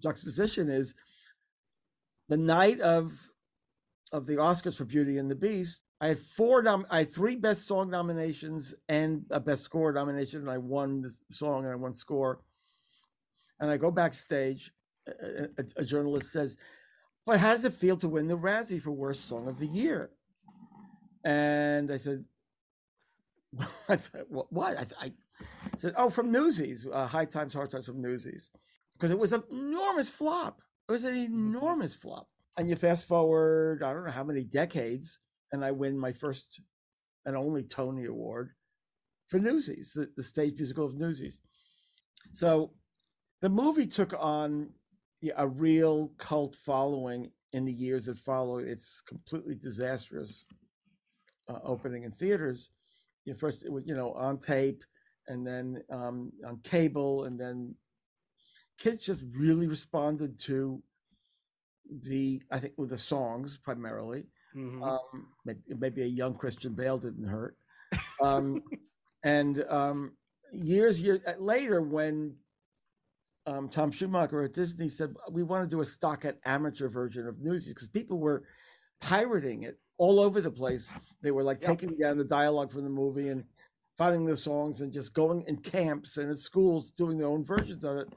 [0.03, 0.95] juxtaposition is
[2.29, 3.13] the night of
[4.13, 7.37] of the Oscars for Beauty and the Beast, I had four nom- I had three
[7.37, 11.77] best song nominations and a best score nomination, and I won the song and I
[11.77, 12.41] won score.
[13.59, 14.73] And I go backstage,
[15.07, 16.57] a, a, a journalist says,
[17.25, 20.11] "But how does it feel to win the Razzie for Worst Song of the Year?"
[21.25, 22.25] And I said,
[24.29, 25.13] "What?" I, I,
[25.79, 28.51] said, "Oh, from Newsies, uh, High Times, Hard Times from Newsies,"
[28.93, 30.61] because it was an enormous flop.
[30.89, 31.57] It was an mm-hmm.
[31.57, 32.29] enormous flop.
[32.59, 35.19] And you fast forward, I don't know how many decades,
[35.53, 36.61] and I win my first
[37.27, 38.51] and only Tony Award
[39.29, 41.41] for Newsies, the, the stage musical of Newsies.
[42.33, 42.73] So
[43.43, 44.71] the movie took on
[45.37, 50.45] a real cult following in the years that followed its completely disastrous
[51.49, 52.71] uh, opening in theaters.
[53.25, 54.85] You know, first, it was you know on tape,
[55.29, 57.75] and then um, on cable, and then
[58.79, 60.83] kids just really responded to
[61.89, 64.27] the I think with the songs primarily.
[64.55, 64.83] Mm-hmm.
[64.83, 67.57] Um, maybe, maybe, a young Christian Bale didn't hurt.
[68.23, 68.63] Um,
[69.25, 70.13] and um,
[70.51, 72.35] years years uh, later, when
[73.47, 77.27] um, Tom Schumacher at Disney said we want to do a stock at amateur version
[77.27, 78.45] of Newsies because people were
[79.03, 80.91] pirating it all over the place.
[81.23, 81.79] They were like yep.
[81.79, 83.45] taking down the dialogue from the movie and
[83.97, 87.85] finding the songs and just going in camps and at schools doing their own versions
[87.85, 88.09] of it.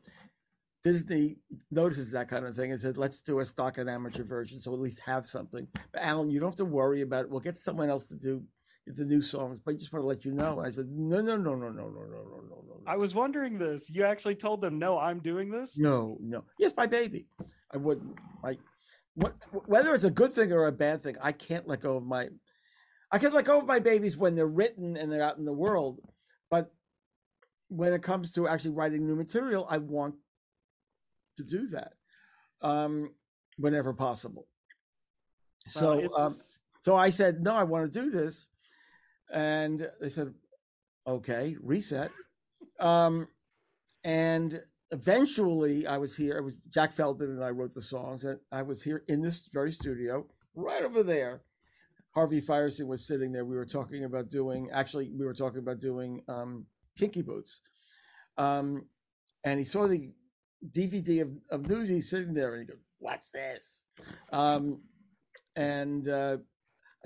[0.83, 1.37] Disney
[1.71, 4.73] notices that kind of thing and said, let's do a stock and amateur version so
[4.73, 5.67] at least have something.
[5.91, 7.29] But Alan, you don't have to worry about it.
[7.29, 8.43] We'll get someone else to do
[8.87, 10.61] the new songs, but I just want to let you know.
[10.61, 12.81] I said, no, no, no, no, no, no, no, no, no, no.
[12.87, 13.89] I was wondering this.
[13.89, 15.77] You actually told them, no, I'm doing this?
[15.77, 16.45] No, no.
[16.57, 17.27] Yes, my baby.
[17.71, 18.17] I wouldn't.
[18.43, 18.57] I,
[19.15, 19.35] what,
[19.67, 22.29] whether it's a good thing or a bad thing, I can't let go of my,
[23.11, 25.53] I can let go of my babies when they're written and they're out in the
[25.53, 25.99] world.
[26.49, 26.71] But
[27.67, 30.15] when it comes to actually writing new material, I want
[31.39, 31.93] to do that
[32.62, 33.12] um,
[33.58, 34.47] whenever possible.
[35.65, 36.34] So, um,
[36.84, 38.47] so I said, no, I want to do this.
[39.32, 40.34] And they said,
[41.06, 42.12] okay, reset.
[42.80, 43.28] Um,
[44.04, 46.38] and eventually I was here.
[46.38, 48.23] It was Jack Feldman and I wrote the songs.
[48.23, 50.25] And I was here in this very studio,
[50.56, 51.41] right over there.
[52.15, 53.45] Harvey Fierstein was sitting there.
[53.45, 56.65] We were talking about doing, actually, we were talking about doing um,
[56.97, 57.60] Kinky Boots.
[58.38, 58.86] Um,
[59.43, 60.12] and he saw the
[60.72, 63.82] DVD of, of Newsies sitting there and he goes, What's this?
[64.32, 64.82] Um,
[65.56, 66.38] and uh,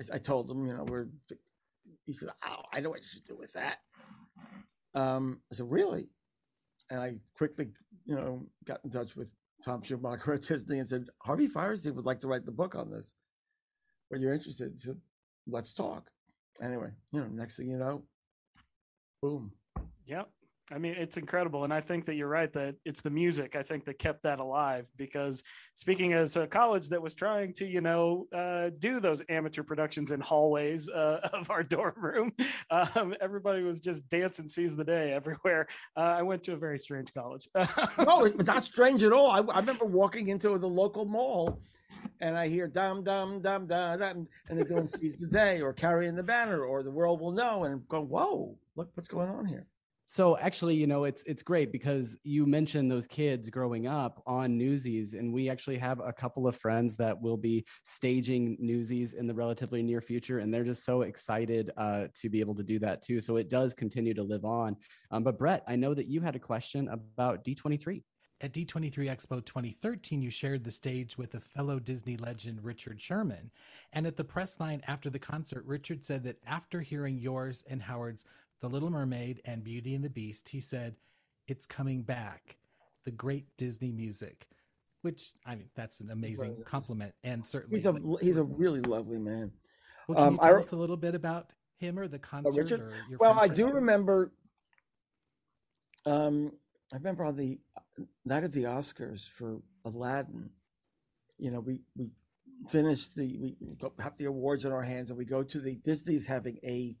[0.00, 1.06] I, I told him, you know, we're,
[2.06, 3.78] he said, Oh, I know what you should do with that.
[4.94, 6.08] Um, I said, Really?
[6.90, 7.68] And I quickly,
[8.04, 9.30] you know, got in touch with
[9.64, 12.90] Tom Schumacher at Disney and said, Harvey Fierstein would like to write the book on
[12.90, 13.14] this.
[14.08, 15.00] When you're interested, he said,
[15.46, 16.10] Let's talk.
[16.62, 18.02] Anyway, you know, next thing you know,
[19.20, 19.52] boom.
[20.06, 20.28] Yep.
[20.72, 21.64] I mean, it's incredible.
[21.64, 24.40] And I think that you're right that it's the music, I think, that kept that
[24.40, 24.90] alive.
[24.96, 25.42] Because
[25.74, 30.10] speaking as a college that was trying to, you know, uh, do those amateur productions
[30.10, 32.32] in hallways uh, of our dorm room,
[32.70, 35.66] um, everybody was just dancing seize the day everywhere.
[35.96, 37.46] Uh, I went to a very strange college.
[37.54, 39.30] no, it's not strange at all.
[39.30, 41.60] I, I remember walking into the local mall
[42.20, 45.72] and I hear dum dum dum dum dum, and they're doing "Seize the Day" or
[45.72, 49.28] "Carrying the Banner" or "The World Will Know," and I'm going, "Whoa, look what's going
[49.28, 49.66] on here."
[50.14, 54.56] So actually, you know, it's it's great because you mentioned those kids growing up on
[54.56, 59.26] Newsies, and we actually have a couple of friends that will be staging Newsies in
[59.26, 62.78] the relatively near future, and they're just so excited uh, to be able to do
[62.78, 63.20] that too.
[63.20, 64.76] So it does continue to live on.
[65.10, 68.00] Um, but Brett, I know that you had a question about D23.
[68.40, 73.50] At D23 Expo 2013, you shared the stage with a fellow Disney legend, Richard Sherman.
[73.92, 77.80] And at the press line after the concert, Richard said that after hearing yours and
[77.80, 78.26] Howard's
[78.64, 80.94] The Little Mermaid and Beauty and the Beast, he said,
[81.46, 82.56] It's coming back.
[83.04, 84.48] The great Disney music.
[85.02, 87.12] Which, I mean, that's an amazing compliment.
[87.22, 87.76] And certainly.
[87.76, 89.52] He's a he's a really lovely man.
[90.08, 92.62] well, can um, you tell I- us a little bit about him or the concert?
[92.62, 92.80] Richard?
[92.80, 94.32] Or your Well, I do remember.
[96.06, 96.52] Um,
[96.90, 97.60] I remember on the
[98.24, 100.48] night of the Oscars for Aladdin.
[101.36, 102.12] You know, we we
[102.70, 103.56] finished the we
[103.98, 106.96] have the awards in our hands, and we go to the Disney's having a.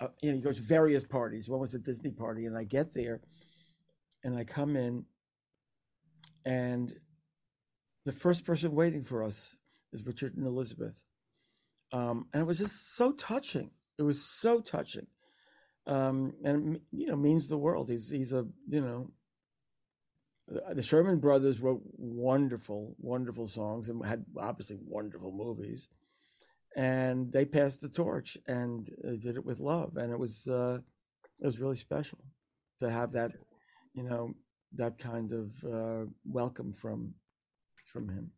[0.00, 1.48] Uh, you know, you go to various parties.
[1.48, 3.20] One was a Disney party, and I get there,
[4.22, 5.04] and I come in,
[6.44, 6.92] and
[8.04, 9.56] the first person waiting for us
[9.92, 11.04] is Richard and Elizabeth,
[11.92, 13.70] um, and it was just so touching.
[13.98, 15.06] It was so touching
[15.86, 17.88] um, and you know means the world.
[17.88, 19.10] He's he's a you know
[20.72, 25.88] the Sherman Brothers wrote wonderful wonderful songs and had obviously wonderful movies,
[26.76, 30.78] and they passed the torch and uh, did it with love, and it was uh,
[31.40, 32.18] it was really special
[32.80, 33.32] to have that
[33.94, 34.34] you know
[34.76, 37.14] that kind of uh, welcome from
[37.92, 38.30] from him.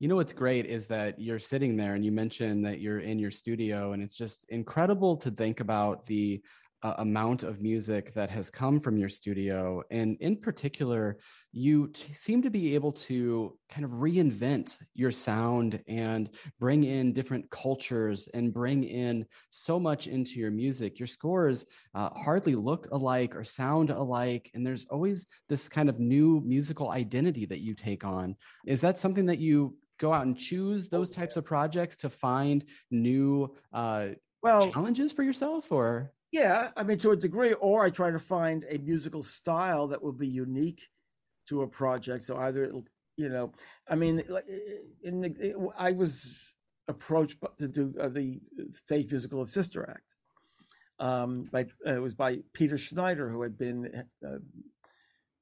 [0.00, 3.18] You know what's great is that you're sitting there and you mentioned that you're in
[3.20, 6.42] your studio, and it's just incredible to think about the
[6.82, 9.82] uh, amount of music that has come from your studio.
[9.90, 11.18] And in particular,
[11.52, 17.12] you t- seem to be able to kind of reinvent your sound and bring in
[17.12, 20.98] different cultures and bring in so much into your music.
[20.98, 24.50] Your scores uh, hardly look alike or sound alike.
[24.54, 28.34] And there's always this kind of new musical identity that you take on.
[28.66, 32.64] Is that something that you go out and choose those types of projects to find
[32.90, 34.08] new uh,
[34.42, 38.18] Well, challenges for yourself or Yeah, I mean, to a degree, or I try to
[38.18, 40.88] find a musical style that will be unique
[41.48, 42.24] to a project.
[42.24, 42.84] So either it'll,
[43.16, 43.52] you know,
[43.86, 44.22] I mean,
[45.02, 46.54] in I was
[46.88, 48.40] approached to do uh, the
[48.72, 50.16] stage musical of Sister Act.
[50.98, 54.38] Um, by uh, it was by Peter Schneider, who had been, uh,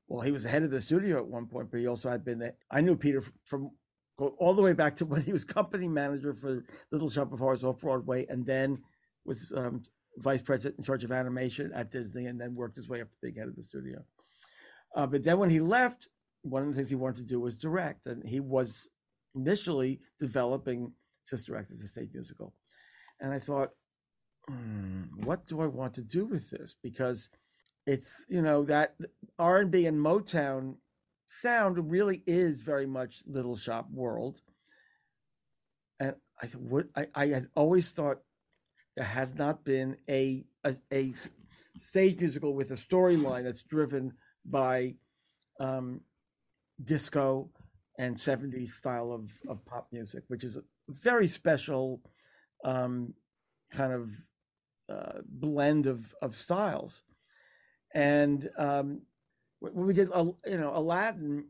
[0.09, 2.25] well, he was the head of the studio at one point, but he also had
[2.25, 2.51] been.
[2.69, 3.71] I knew Peter f- from
[4.19, 7.63] all the way back to when he was company manager for Little Shop of Horrors
[7.63, 8.83] off Broadway, and then
[9.25, 9.83] was um,
[10.19, 13.17] vice president in charge of animation at Disney, and then worked his way up to
[13.23, 14.03] being head of the studio.
[14.95, 16.09] Uh, but then when he left,
[16.43, 18.89] one of the things he wanted to do was direct, and he was
[19.35, 20.93] initially developing
[21.25, 22.55] Sister Act as a stage musical.
[23.21, 23.71] And I thought,
[24.49, 26.75] "Hmm, what do I want to do with this?
[26.83, 27.31] Because
[27.87, 28.97] it's you know that
[29.39, 30.77] R and B and Motown
[31.31, 34.41] sound really is very much Little Shop World.
[36.01, 38.19] And I said, what I, I had always thought
[38.97, 41.13] there has not been a a, a
[41.79, 44.13] stage musical with a storyline that's driven
[44.45, 44.95] by
[45.59, 46.01] um,
[46.85, 47.51] disco
[47.99, 52.01] and 70s style of, of pop music, which is a very special
[52.65, 53.13] um,
[53.73, 54.11] kind of
[54.91, 57.03] uh, blend of, of styles.
[57.95, 59.03] And um,
[59.59, 61.45] when we did, you know, Aladdin,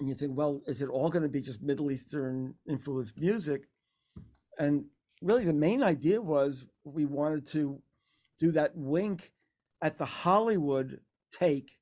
[0.00, 3.68] and you think, well, is it all going to be just Middle Eastern influenced music?
[4.58, 4.86] And
[5.24, 7.80] really, the main idea was we wanted to
[8.38, 9.32] do that wink
[9.82, 11.00] at the Hollywood
[11.32, 11.78] take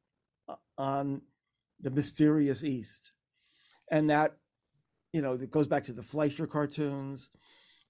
[0.79, 1.23] on
[1.81, 3.13] the mysterious East.
[3.91, 4.37] And that,
[5.13, 7.31] you know, it goes back to the Fleischer cartoons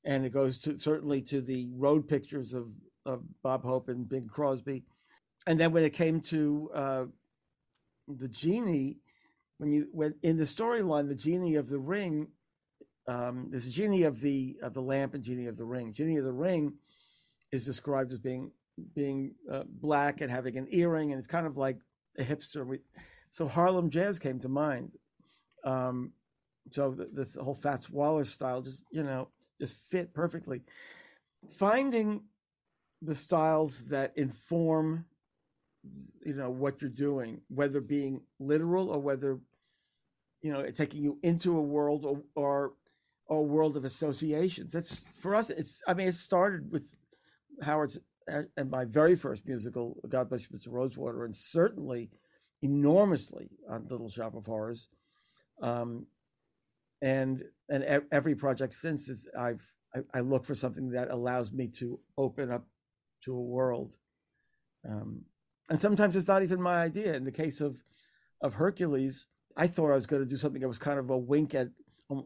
[0.04, 2.68] and it goes to certainly to the road pictures of,
[3.06, 4.84] of Bob Hope and Bing Crosby.
[5.46, 7.04] And then when it came to uh,
[8.08, 8.98] the genie,
[9.58, 12.28] when you when in the storyline, the genie of the ring,
[13.08, 15.92] um, there's a genie of the of the lamp and genie of the ring.
[15.92, 16.74] Genie of the ring
[17.50, 18.50] is described as being
[18.94, 21.78] being uh, black and having an earring, and it's kind of like
[22.18, 22.66] a hipster.
[22.66, 22.78] We,
[23.30, 24.92] so Harlem jazz came to mind.
[25.64, 26.12] Um,
[26.70, 29.28] so th- this whole Fats Waller style just you know
[29.60, 30.62] just fit perfectly.
[31.58, 32.22] Finding
[33.02, 35.04] the styles that inform
[36.24, 39.40] you know what you're doing whether being literal or whether
[40.40, 42.72] you know taking you into a world or or,
[43.38, 44.72] a world of associations.
[44.72, 46.84] That's for us it's i mean it started with
[47.62, 52.10] howard's and my very first musical god bless you mr rosewater and certainly
[52.62, 54.88] enormously on little shop of horrors.
[55.60, 56.06] Um,
[57.00, 59.62] and and every project since is i've
[59.94, 62.64] I, I, look for something that allows me to open up
[63.24, 63.96] to a world.
[64.88, 65.22] Um,
[65.68, 67.12] and sometimes it's not even my idea.
[67.14, 67.76] In the case of
[68.40, 71.18] of Hercules, I thought I was going to do something that was kind of a
[71.18, 71.68] wink at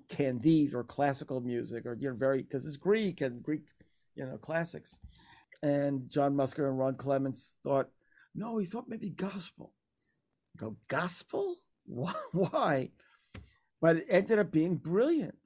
[0.08, 3.62] Candide or classical music, or you know, very because it's Greek and Greek,
[4.14, 4.98] you know, classics.
[5.62, 7.88] And John Musker and Ron Clements thought,
[8.34, 9.72] no, he thought maybe gospel.
[10.56, 11.56] I go gospel?
[11.86, 12.90] Why?
[13.80, 15.36] But it ended up being brilliant.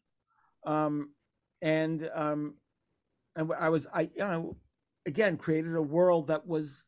[0.65, 1.11] Um,
[1.63, 2.55] and um,
[3.37, 4.57] and I was I you know
[5.07, 6.85] again created a world that was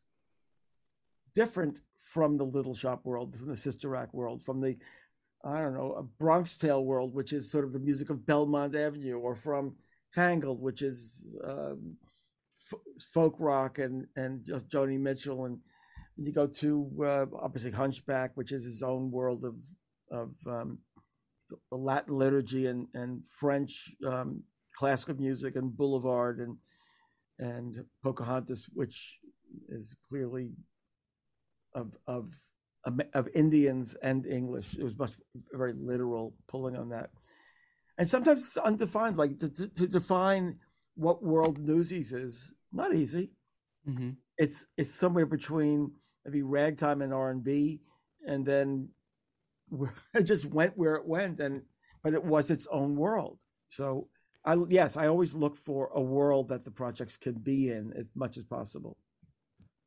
[1.34, 4.76] different from the Little Shop world, from the Sister Act world, from the
[5.44, 8.76] I don't know a Bronx Tale world, which is sort of the music of Belmont
[8.76, 9.74] Avenue, or from
[10.12, 11.96] Tangled, which is um,
[12.72, 12.80] f-
[13.12, 15.58] folk rock and and just Joni Mitchell, and
[16.16, 19.56] you go to uh, obviously Hunchback, which is his own world of
[20.10, 20.78] of um,
[21.70, 24.42] Latin liturgy and and French um,
[24.76, 26.56] classical music, and Boulevard and
[27.38, 29.18] and Pocahontas, which
[29.68, 30.52] is clearly
[31.74, 32.32] of of
[32.84, 34.74] of Indians and English.
[34.78, 35.12] It was much
[35.52, 37.10] very literal, pulling on that.
[37.98, 39.16] And sometimes it's undefined.
[39.16, 40.56] Like to, to, to define
[40.94, 43.30] what world Newsies is not easy.
[43.88, 44.10] Mm-hmm.
[44.38, 45.92] It's it's somewhere between
[46.24, 47.80] maybe ragtime and R and B,
[48.26, 48.88] and then
[50.14, 51.62] it just went where it went, and
[52.02, 53.40] but it was its own world.
[53.68, 54.08] So
[54.44, 58.08] I yes, I always look for a world that the projects can be in as
[58.14, 58.96] much as possible.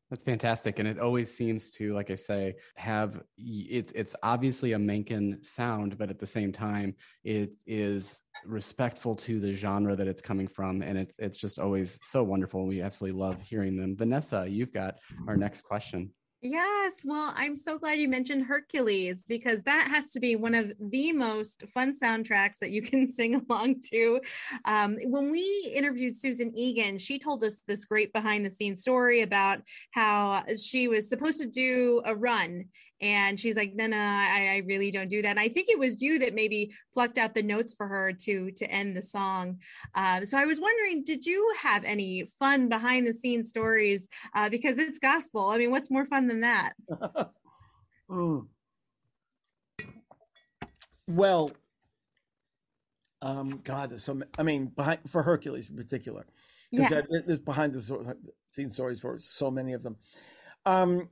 [0.09, 4.79] That's fantastic, and it always seems to, like I say, have it's it's obviously a
[4.79, 10.21] Menken sound, but at the same time, it is respectful to the genre that it's
[10.21, 12.67] coming from, and it, it's just always so wonderful.
[12.67, 13.97] We absolutely love hearing them.
[13.97, 14.95] Vanessa, you've got
[15.27, 15.41] our mm-hmm.
[15.41, 16.11] next question.
[16.47, 17.01] Yes.
[17.03, 21.11] Well, I'm so glad you mentioned Hercules because that has to be one of the
[21.11, 24.21] most fun soundtracks that you can sing along to.
[24.63, 29.21] Um, when we interviewed Susan Egan, she told us this great behind the scenes story
[29.21, 29.57] about
[29.89, 32.65] how she was supposed to do a run
[33.01, 35.29] and she's like no no I, I, really don't do that.
[35.29, 38.51] And i think it was you that maybe plucked out the notes for her to
[38.51, 39.57] to end the song.
[39.95, 44.07] Uh, so i was wondering did you have any fun behind the scenes stories?
[44.35, 45.49] Uh, because it's gospel.
[45.49, 46.73] I mean what's more fun than that?
[48.07, 48.45] Mm.
[51.07, 51.49] well
[53.23, 56.27] um god there's some i mean behind for hercules in particular
[56.71, 57.21] because yeah.
[57.25, 58.15] there's behind the
[58.51, 59.95] scenes stories for so many of them.
[60.65, 61.09] Um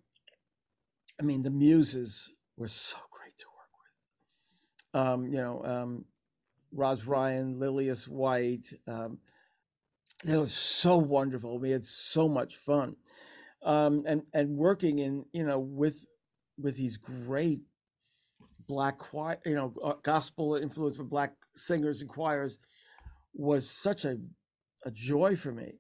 [1.24, 3.70] I mean, the muses were so great to work
[4.92, 5.02] with.
[5.02, 6.06] Um, you know, um,
[6.74, 9.20] Roz Ryan, Lillias White, um,
[10.26, 11.60] they were so wonderful.
[11.60, 12.98] We had so much fun,
[13.64, 16.06] um, and and working in you know with
[16.58, 17.62] with these great
[18.68, 22.58] black choir, you know, uh, gospel influence with black singers and choirs
[23.34, 24.18] was such a
[24.84, 25.76] a joy for me.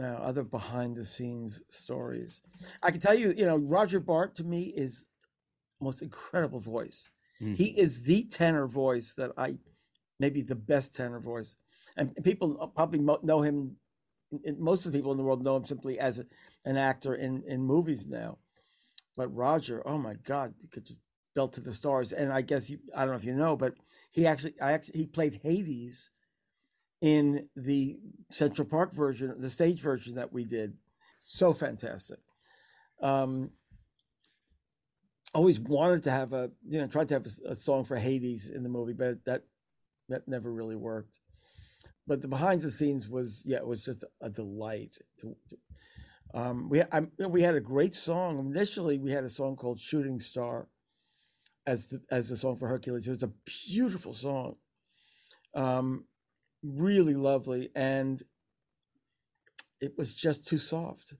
[0.00, 2.40] Uh, other behind the scenes stories.
[2.82, 5.06] I can tell you, you know, Roger Bart to me is
[5.80, 7.10] most incredible voice.
[7.40, 7.56] Mm.
[7.56, 9.56] He is the tenor voice that I,
[10.18, 11.54] maybe the best tenor voice,
[11.96, 13.76] and people probably know him.
[14.58, 16.26] Most of the people in the world know him simply as a,
[16.64, 18.38] an actor in in movies now.
[19.16, 21.00] But Roger, oh my God, he could just
[21.34, 22.12] belt to the stars.
[22.12, 23.74] And I guess you, I don't know if you know, but
[24.12, 26.10] he actually, I actually, he played Hades
[27.00, 27.98] in the
[28.30, 30.74] Central Park version, the stage version that we did.
[31.18, 32.18] So fantastic.
[33.00, 33.50] Um,
[35.34, 38.48] always wanted to have a, you know, tried to have a, a song for Hades
[38.48, 39.42] in the movie, but that
[40.08, 41.18] that never really worked.
[42.06, 44.96] But the behind the scenes was, yeah, it was just a delight.
[45.20, 45.58] To, to,
[46.34, 48.38] um, we I, we had a great song.
[48.38, 50.68] Initially, we had a song called "Shooting Star"
[51.66, 53.06] as the, as the song for Hercules.
[53.06, 53.32] It was a
[53.68, 54.56] beautiful song.
[55.54, 56.04] Um,
[56.62, 58.22] really lovely and
[59.80, 61.14] it was just too soft.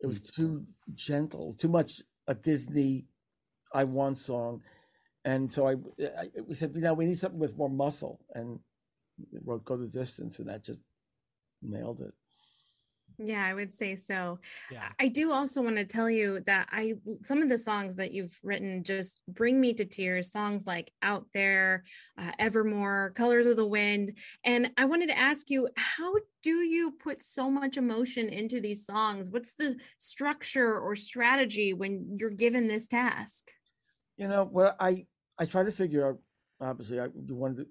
[0.00, 0.34] It was mm.
[0.34, 3.06] too gentle too much a disney
[3.74, 4.62] i want song.
[5.24, 8.20] And so I, I we said you know we need something with more muscle.
[8.34, 8.60] And
[9.44, 10.80] wrote go the distance and that just
[11.62, 12.12] nailed it
[13.18, 14.38] Yeah, I would say so.
[14.70, 14.88] Yeah.
[14.98, 18.38] I do also want to tell you that I some of the songs that you've
[18.42, 20.32] written just bring me to tears.
[20.32, 21.84] Songs like "Out There,"
[22.18, 26.92] uh, "Evermore," "Colors of the Wind," and I wanted to ask you, how do you
[26.92, 29.30] put so much emotion into these songs?
[29.30, 33.52] What's the structure or strategy when you're given this task?
[34.16, 35.04] you know well, i
[35.38, 36.18] i try to figure out
[36.60, 37.66] obviously i you want to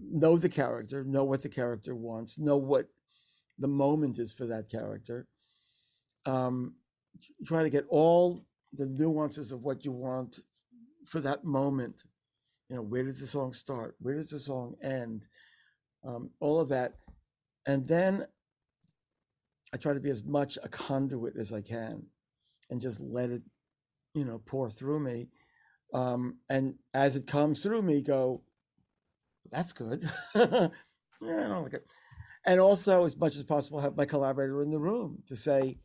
[0.00, 2.88] know the character know what the character wants know what
[3.58, 5.26] the moment is for that character.
[6.24, 6.74] Um
[7.46, 8.44] try to get all
[8.76, 10.40] the nuances of what you want
[11.06, 11.94] for that moment.
[12.68, 13.96] You know where does the song start?
[14.00, 15.24] Where does the song end?
[16.04, 16.94] Um, all of that.
[17.66, 18.26] And then
[19.74, 22.00] i try to be as much a conduit as i can
[22.70, 23.42] and just let it
[24.14, 25.28] you know pour through me.
[25.94, 28.42] Um, and as it comes through me go
[29.50, 30.10] that's good.
[31.22, 31.86] Yeah, I don't like it.
[32.46, 35.78] And also as much as possible have my collaborator in the room to say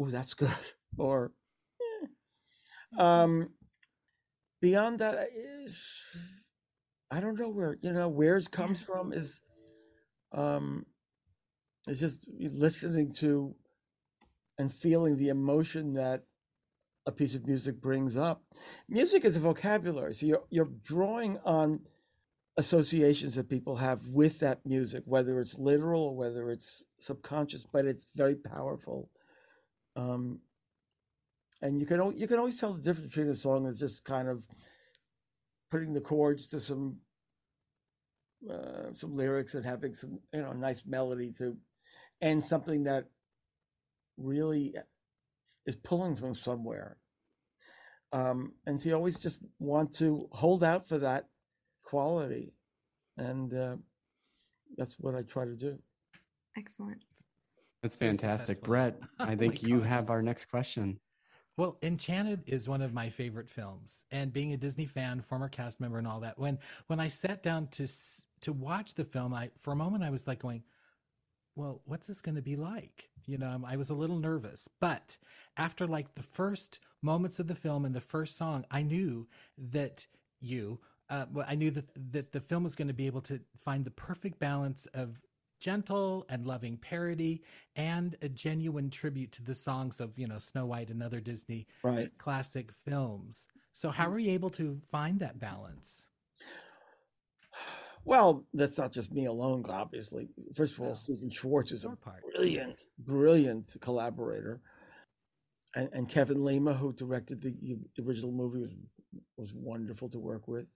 [0.00, 0.50] oh that's good
[0.98, 1.32] or
[1.80, 3.02] eh.
[3.02, 3.48] um
[4.60, 6.16] beyond that is
[7.10, 9.40] i don't know where you know where's comes from is
[10.32, 10.86] um
[11.88, 13.54] it's just listening to
[14.58, 16.22] and feeling the emotion that
[17.06, 18.42] a piece of music brings up.
[18.88, 21.80] Music is a vocabulary, so you're you're drawing on
[22.56, 27.86] associations that people have with that music, whether it's literal or whether it's subconscious, but
[27.86, 29.10] it's very powerful.
[29.96, 30.40] Um,
[31.62, 34.28] and you can you can always tell the difference between a song that's just kind
[34.28, 34.44] of
[35.70, 36.96] putting the chords to some
[38.50, 41.56] uh, some lyrics and having some you know nice melody to,
[42.20, 43.06] and something that
[44.18, 44.74] really
[45.66, 46.98] is pulling from somewhere.
[48.12, 51.28] Um, and so you always just want to hold out for that
[51.92, 52.54] quality.
[53.18, 53.76] And uh,
[54.78, 55.78] that's what I try to do.
[56.56, 57.04] Excellent.
[57.82, 58.62] That's fantastic.
[58.62, 59.88] Brett, Oh I my think you gosh.
[59.88, 60.98] have our next question.
[61.58, 65.80] Well, Enchanted is one of my favorite films, and being a Disney fan, former cast
[65.80, 66.38] member, and all that.
[66.38, 67.86] When when I sat down to
[68.40, 70.62] to watch the film, I for a moment I was like going,
[71.54, 75.18] "Well, what's this going to be like?" You know, I was a little nervous, but
[75.58, 79.28] after like the first moments of the film and the first song, I knew
[79.58, 80.06] that
[80.40, 80.80] you,
[81.12, 83.84] uh, well, I knew that that the film was going to be able to find
[83.84, 85.20] the perfect balance of
[85.60, 87.42] gentle and loving parody
[87.76, 91.66] and a genuine tribute to the songs of you know Snow White and other Disney
[91.84, 92.10] Right.
[92.18, 93.46] classic films.
[93.72, 96.04] So how were you able to find that balance?
[98.04, 100.28] Well, that's not just me alone, obviously.
[100.56, 100.94] First of all, No.
[100.94, 102.22] Stephen Schwartz is a part.
[102.34, 104.60] brilliant, brilliant collaborator.
[105.76, 107.54] And, and Kevin Lima, who directed the,
[107.96, 108.72] the original movie, was,
[109.36, 110.66] was wonderful to work with.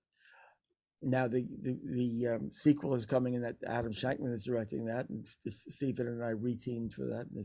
[1.02, 5.08] Now the the, the um, sequel is coming, and that Adam Shankman is directing that,
[5.08, 7.26] and Stephen and I reteamed for that.
[7.34, 7.44] And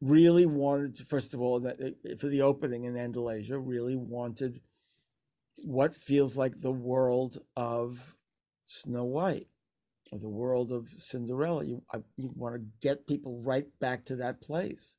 [0.00, 4.60] really wanted, to, first of all, that uh, for the opening in Andalasia, really wanted
[5.64, 8.14] what feels like the world of
[8.64, 9.48] Snow White
[10.12, 11.64] or the world of Cinderella.
[11.64, 14.96] You I, you want to get people right back to that place.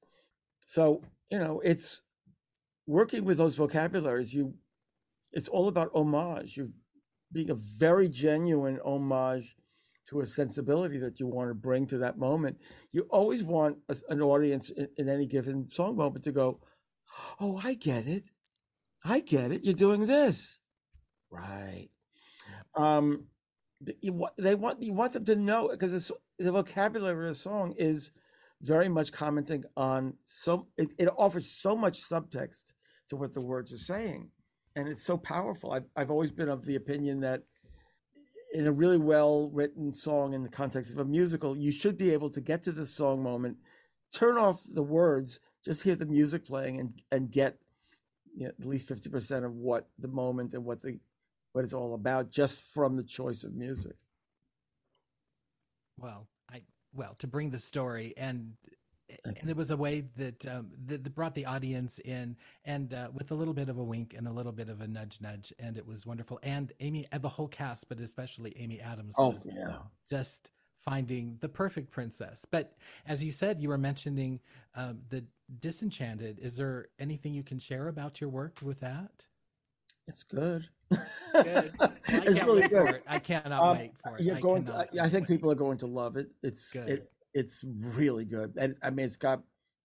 [0.66, 2.02] So you know it's
[2.86, 4.34] working with those vocabularies.
[4.34, 4.54] You
[5.32, 6.58] it's all about homage.
[6.58, 6.72] You
[7.32, 9.56] being a very genuine homage
[10.10, 12.58] to a sensibility that you want to bring to that moment.
[12.94, 16.60] You always want a, an audience in, in any given song moment to go,
[17.40, 18.24] "Oh, I get it.
[19.04, 19.64] I get it.
[19.64, 20.60] You're doing this,
[21.30, 21.90] right?"
[22.76, 23.26] Um,
[24.02, 28.12] you, they want you want them to know because the vocabulary of a song is
[28.62, 32.74] very much commenting on so it, it offers so much subtext
[33.10, 34.32] to what the words are saying
[34.78, 35.72] and it's so powerful.
[35.72, 37.42] I've, I've always been of the opinion that
[38.54, 42.12] in a really well written song in the context of a musical you should be
[42.12, 43.58] able to get to the song moment
[44.14, 47.58] turn off the words just hear the music playing and and get
[48.38, 50.98] you know, at least 50% of what the moment and what the
[51.52, 53.96] what it's all about just from the choice of music.
[55.98, 56.62] Well i
[56.94, 58.54] well to bring the story and
[59.24, 62.36] and it was a way that um, that, that brought the audience in
[62.66, 64.88] and uh, with a little bit of a wink and a little bit of a
[64.88, 65.54] nudge nudge.
[65.60, 66.40] And it was wonderful.
[66.44, 69.78] And amy and the whole cast but especially amy adams oh was yeah.
[70.10, 72.46] just finding the perfect princess.
[72.50, 74.40] But as you said you were mentioning
[74.76, 75.24] um, the
[75.60, 76.40] disenchanted.
[76.40, 79.26] Is there anything you can share about your work with that?
[80.08, 80.68] It's good.
[80.90, 81.74] Good.
[81.80, 82.90] I it's can't really wait good.
[82.90, 83.04] for it.
[83.08, 84.24] I cannot Um, wait for it.
[84.24, 85.36] you're I going cannot I, I think for it.
[85.36, 86.30] people are going to love it.
[86.44, 86.90] It's Good.
[86.90, 87.64] it it's
[88.00, 89.40] really good and i mean it's got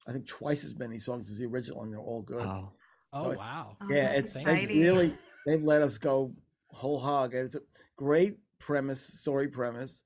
[0.08, 2.38] i think twice as many songs as the original and they're all good.
[2.38, 2.72] Wow.
[3.12, 3.76] oh so- wow.
[3.80, 5.12] Oh, yeah that's it's, it's really
[5.46, 6.32] they've let us go
[6.70, 7.60] whole hog it's a
[7.96, 10.04] great premise story premise.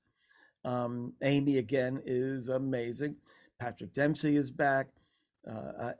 [0.65, 3.15] Um amy again is amazing.
[3.59, 4.87] Patrick dempsey is back.
[5.49, 5.93] Uh, uh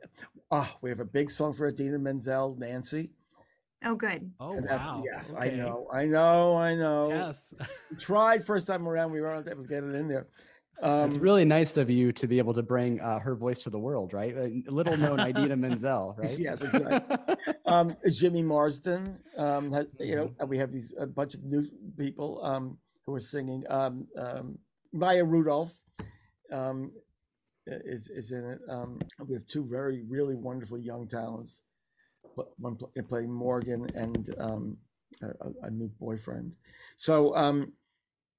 [0.51, 3.09] oh we have a big song for idina menzel nancy.
[3.85, 4.29] Oh, good.
[4.39, 5.03] oh And that's- wow.
[5.05, 7.09] yes i know i know i know.
[7.09, 7.53] Yes.
[7.91, 10.27] We tried first time around we weren't able to get it in there
[10.81, 13.69] um it's really nice of you to be able to bring uh, her voice to
[13.69, 14.35] the world, right?
[14.35, 16.37] A little known Idina Menzel, right?
[16.37, 17.45] Yes, exactly.
[17.65, 19.17] um, Jimmy Marsden.
[19.37, 21.67] Um, has, you know, and we have these a bunch of new
[21.97, 23.63] people um, who are singing.
[23.69, 24.57] Um, um,
[24.93, 25.73] Maya Rudolph
[26.51, 26.91] um,
[27.65, 28.59] is is in it.
[28.69, 31.61] Um, we have two very really wonderful young talents.
[32.57, 34.77] One playing Morgan and um,
[35.21, 36.51] a, a- new boyfriend.
[36.97, 37.73] So um,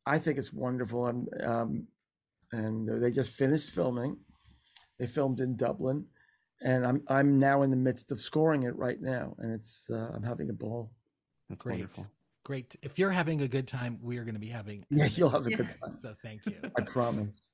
[0.07, 1.07] I think it's wonderful.
[1.43, 1.87] Um,
[2.53, 4.17] and they just finished filming.
[4.99, 6.07] They filmed in Dublin
[6.61, 10.11] and I'm I'm now in the midst of scoring it right now, and it's uh,
[10.15, 10.91] I'm having a ball.
[11.49, 11.81] That's Great.
[11.81, 12.07] wonderful.
[12.45, 12.77] Great.
[12.83, 14.85] If you're having a good time, we are going to be having.
[14.91, 15.95] Yeah, you'll have a good time.
[16.01, 16.61] So thank you.
[16.77, 17.48] I promise.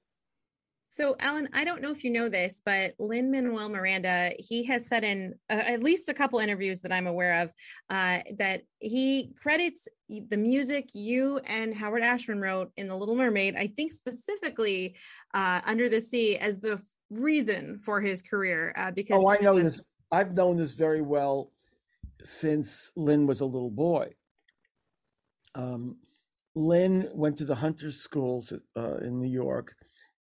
[0.94, 5.02] So, Alan, I don't know if you know this, but Lin-Manuel Miranda, he has said
[5.02, 7.52] in uh, at least a couple interviews that I'm aware of
[7.90, 13.56] uh, that he credits the music you and Howard Ashman wrote in The Little Mermaid,
[13.56, 14.94] I think specifically
[15.34, 18.72] uh, Under the Sea, as the f- reason for his career.
[18.76, 19.82] Uh, because Oh, I know this.
[20.12, 21.50] I've known this very well
[22.22, 24.10] since Lin was a little boy.
[25.56, 25.96] Um,
[26.54, 29.74] Lin went to the Hunter's schools uh, in New York,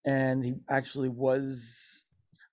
[0.05, 2.05] and he actually was.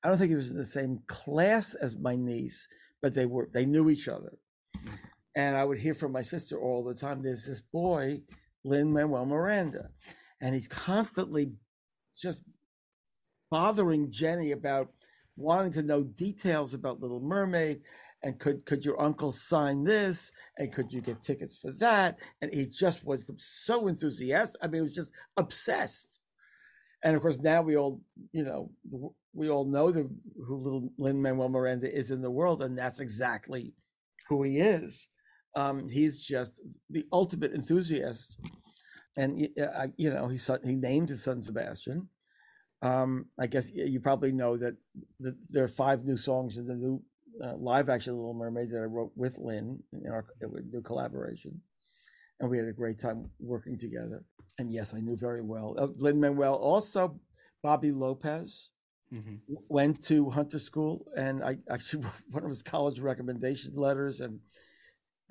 [0.04, 2.68] I don't think he was in the same class as my niece,
[3.02, 3.50] but they were.
[3.54, 4.38] They knew each other,
[4.78, 4.96] mm-hmm.
[5.36, 7.22] and I would hear from my sister all the time.
[7.22, 8.22] There's this boy,
[8.64, 9.90] Lin-Manuel Miranda,
[10.42, 11.52] and he's constantly
[12.16, 12.42] just
[13.50, 14.90] bothering Jenny about
[15.36, 17.82] wanting to know details about Little Mermaid
[18.24, 22.54] and could could your uncle sign this and could you get tickets for that and
[22.54, 26.20] he just was so enthusiastic i mean he was just obsessed
[27.04, 28.72] and of course now we all you know
[29.34, 30.10] we all know the
[30.46, 33.74] who little lin manuel miranda is in the world and that's exactly
[34.28, 35.08] who he is.
[35.56, 38.40] Um, he's just the ultimate enthusiast.
[39.18, 42.08] And uh, you know he he named his son sebastian.
[42.84, 44.76] Um, I guess you probably know that
[45.20, 47.02] the, there are five new songs in the new
[47.44, 50.26] uh, live action Little Mermaid that I wrote with Lin in our
[50.72, 51.60] new collaboration,
[52.40, 54.24] and we had a great time working together.
[54.60, 56.56] And yes, I knew very well uh, Lin-Manuel.
[56.56, 57.20] Also,
[57.64, 58.70] Bobby Lopez
[59.14, 59.40] Mhm.
[59.70, 64.20] went to Hunter School, and I actually one of his college recommendation letters.
[64.20, 64.40] And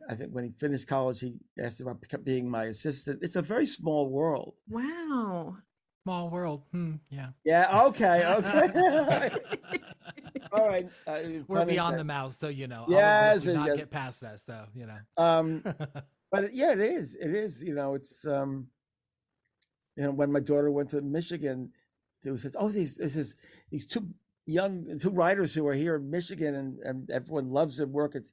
[0.08, 3.18] I think when he finished college, he asked about being my assistant.
[3.22, 4.54] It's a very small world.
[4.68, 5.58] Wow.
[6.04, 6.62] Small world.
[6.72, 7.30] Hmm, yeah.
[7.44, 7.82] Yeah.
[7.86, 8.24] Okay.
[8.24, 9.30] Okay.
[10.52, 10.88] All right.
[11.06, 12.84] Uh, We're beyond the mouse, so you know.
[12.84, 13.76] all Yes, of this do not yes.
[13.76, 14.98] get past us, so you know.
[15.18, 15.62] Um,
[16.30, 17.14] but yeah, it is.
[17.14, 17.62] It is.
[17.62, 18.68] You know, it's um,
[19.96, 21.70] you know, when my daughter went to Michigan,
[22.22, 23.36] there was oh, these this is
[23.70, 24.08] these two
[24.46, 28.14] young two writers who are here in Michigan, and and everyone loves their work.
[28.14, 28.32] It's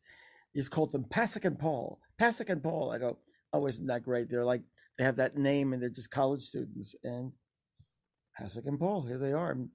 [0.54, 2.00] he's called them Pasek and Paul.
[2.20, 2.92] Pasek and Paul.
[2.92, 3.18] I go,
[3.54, 4.30] oh, isn't that great?
[4.30, 4.64] They're like
[4.98, 6.96] they have that name, and they're just college students.
[7.04, 7.32] And
[8.40, 9.52] Pasek and Paul, here they are.
[9.52, 9.70] And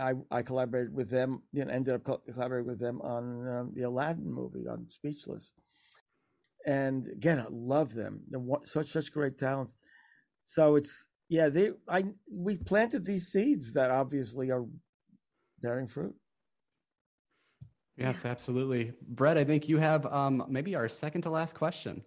[0.00, 1.42] I I collaborated with them.
[1.52, 5.52] You know, ended up co- collaborating with them on um, the Aladdin movie on Speechless
[6.66, 8.22] and again, I love them.
[8.28, 9.76] They're such such great talents.
[10.44, 14.66] So it's yeah, they I we planted these seeds that obviously are
[15.60, 16.14] bearing fruit.
[17.96, 18.92] Yes, absolutely.
[19.06, 22.02] Brett, I think you have um, maybe our second to last question.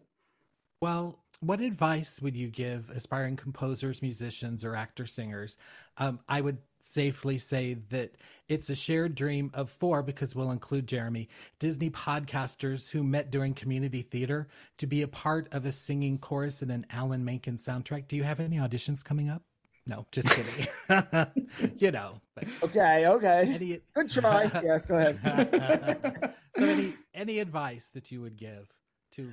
[0.81, 5.57] Well, what advice would you give aspiring composers, musicians, or actor singers?
[5.97, 8.15] Um, I would safely say that
[8.47, 11.27] it's a shared dream of four, because we'll include Jeremy,
[11.59, 16.61] Disney podcasters who met during community theater to be a part of a singing chorus
[16.61, 18.07] in an Alan Menken soundtrack.
[18.07, 19.41] Do you have any auditions coming up?
[19.87, 20.67] No, just kidding.
[21.77, 22.21] you know.
[22.35, 23.53] But Okay, okay.
[23.55, 24.43] any, Good try.
[24.63, 26.33] yes, go ahead.
[26.55, 28.67] so any any advice that you would give
[29.13, 29.31] to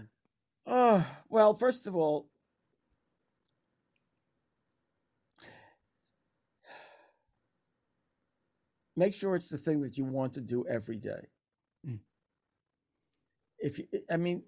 [0.66, 2.28] Oh, well, first of all,
[8.96, 11.28] make sure it's the thing that you want to do every day.
[11.86, 11.98] Mm.
[13.58, 14.42] If you, I mean,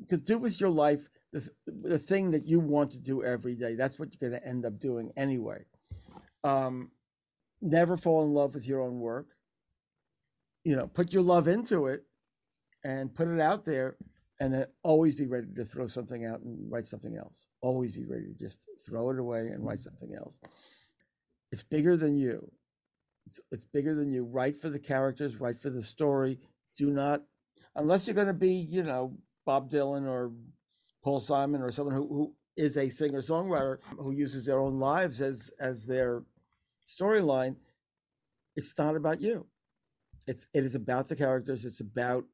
[0.00, 3.74] because do with your life the, the thing that you want to do every day.
[3.74, 5.64] That's what you're going to end up doing anyway.
[6.44, 6.92] Um,
[7.60, 9.26] never fall in love with your own work.
[10.62, 12.04] You know, put your love into it
[12.84, 13.96] and put it out there
[14.38, 17.46] and then always be ready to throw something out and write something else.
[17.60, 20.38] Always be ready to just throw it away and write something else.
[21.50, 22.48] It's bigger than you.
[23.26, 24.24] It's, it's bigger than you.
[24.24, 26.38] Write for the characters, write for the story.
[26.76, 27.22] Do not,
[27.76, 29.16] unless you're going to be, you know,
[29.46, 30.32] Bob Dylan or
[31.02, 35.20] Paul Simon or someone who, who is a singer songwriter who uses their own lives
[35.20, 36.22] as as their
[36.86, 37.56] storyline.
[38.56, 39.46] It's not about you.
[40.26, 41.64] It's it is about the characters.
[41.64, 42.24] It's about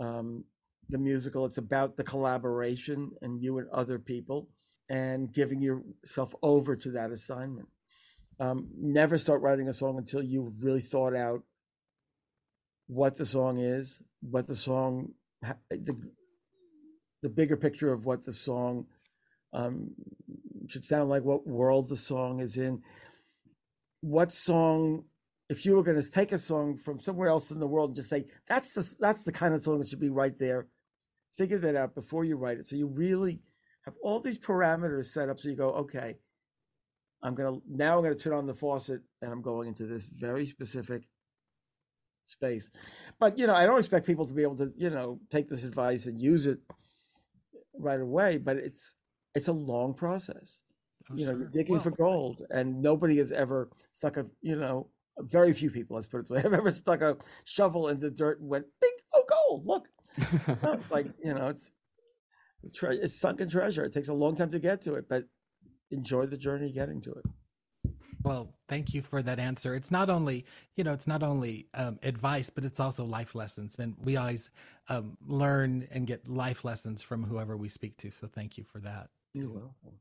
[0.00, 0.44] um,
[0.88, 1.46] the musical.
[1.46, 4.48] It's about the collaboration and you and other people
[4.90, 7.68] and giving yourself over to that assignment.
[8.40, 11.42] Um, never start writing a song until you've really thought out
[12.86, 15.12] what the song is, what the song,
[15.70, 15.96] the,
[17.22, 18.86] the bigger picture of what the song
[19.52, 19.90] um,
[20.68, 22.82] should sound like, what world the song is in,
[24.00, 25.04] what song
[25.48, 27.96] if you were going to take a song from somewhere else in the world and
[27.96, 30.66] just say that's the that's the kind of song that should be right there
[31.36, 32.66] figure that out before you write it.
[32.66, 33.40] So you really
[33.84, 36.16] have all these parameters set up so you go okay
[37.24, 39.86] i'm going to now i'm going to turn on the faucet and i'm going into
[39.86, 41.02] this very specific
[42.26, 42.70] space
[43.18, 45.64] but you know i don't expect people to be able to you know take this
[45.64, 46.58] advice and use it
[47.78, 48.94] right away but it's
[49.34, 50.62] it's a long process
[51.10, 51.40] Oh, you know, sure.
[51.40, 55.68] you're digging Well, for gold, and nobody has ever stuck a, you know, very few
[55.70, 58.48] people, let's put it this way, have ever stuck a shovel in the dirt and
[58.48, 59.88] went, bing, oh, gold, look.
[60.62, 61.70] No, it's like, you know, it's,
[62.74, 63.84] tre- it's sunken treasure.
[63.84, 65.24] It takes a long time to get to it, but
[65.94, 67.24] enjoy the journey getting to it.
[68.22, 69.74] Well, thank you for that answer.
[69.74, 73.76] It's not only, you know, it's not only um, advice, but it's also life lessons.
[73.78, 74.50] And we always
[74.88, 78.10] um, learn and get life lessons from whoever we speak to.
[78.10, 79.10] So thank you for that.
[79.34, 79.98] You're welcome.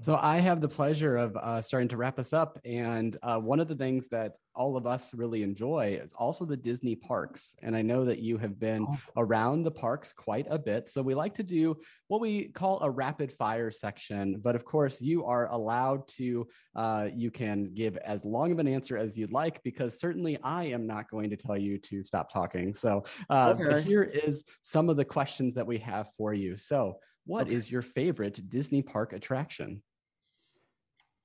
[0.00, 3.58] So I have the pleasure of uh, starting to wrap us up, and uh, one
[3.58, 7.56] of the things that all of us really enjoy is also the Disney parks.
[7.62, 8.98] And I know that you have been Oh.
[9.16, 12.90] around the parks quite a bit, so we like to do what we call a
[12.90, 14.40] rapid fire section.
[14.42, 16.46] But of course, you are allowed to.
[16.76, 20.64] Uh, you can give as long of an answer as you'd like, because certainly I
[20.64, 22.74] am not going to tell you to stop talking.
[22.74, 23.80] So uh, Okay.
[23.80, 26.58] here is some of the questions that we have for you.
[26.58, 26.98] So.
[27.26, 27.72] What is Okay.
[27.72, 29.82] your favorite Disney park attraction?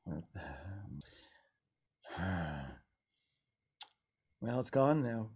[4.42, 5.32] Well, it's gone now.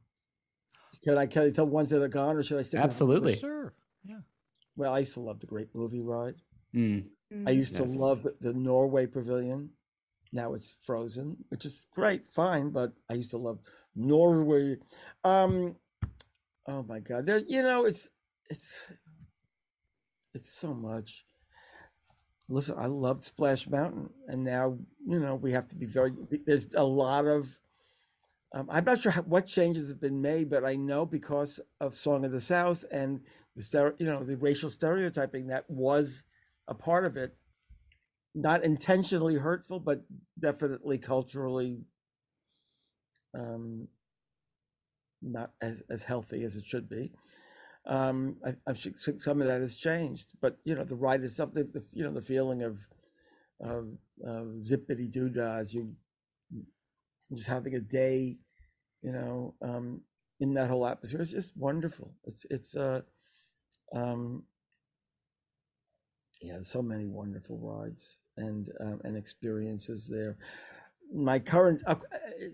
[1.04, 2.78] Can I, can I tell ones that are gone, or should I stick?
[2.78, 3.36] with- Absolutely.
[3.36, 3.74] Sure.
[4.06, 4.20] Yeah.
[4.78, 6.36] Well, I used to love the Great Movie Ride.
[6.74, 7.08] Mm,
[7.46, 9.70] I used to love the, the Norway Pavilion.
[10.32, 13.60] Now it's frozen, which is great, fine, but I used to love
[13.96, 14.78] Norway.
[15.26, 15.76] Um,
[16.68, 18.10] oh my God, there, you know, it's
[18.50, 18.82] it's
[20.34, 21.26] it's so much.
[22.50, 24.78] Listen, I loved Splash Mountain, and now
[25.08, 26.12] you know we have to be very.
[26.46, 27.48] There's a lot of.
[28.56, 31.98] Um, I'm not sure how, what changes have been made, but I know because of
[31.98, 33.22] Song of the South and
[33.56, 36.24] the you know the racial stereotyping that was
[36.68, 37.36] a part of it
[38.36, 40.04] not intentionally hurtful but
[40.40, 41.82] definitely culturally
[43.36, 43.88] um
[45.22, 47.12] not as, as healthy as it should be
[47.86, 51.36] um I, i'm sure some of that has changed but you know the ride is
[51.36, 52.80] something the you know the feeling of
[53.60, 53.88] of,
[54.26, 55.94] of zippity doo dahs you
[57.34, 58.38] just having a day
[59.02, 60.02] you know um
[60.40, 63.02] in that whole atmosphere it's just wonderful it's it's uh
[63.94, 64.44] um
[66.44, 70.38] yeah, so many wonderful rides and um, and experiences there.
[71.14, 71.96] My current uh,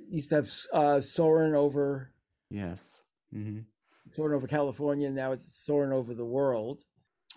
[0.09, 2.11] used to have uh, soaring over
[2.49, 2.91] yes.
[3.33, 3.65] Mhm.
[4.09, 5.09] Soaring over California.
[5.09, 6.83] Now it's soaring over the world.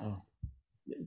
[0.02, 0.22] Oh,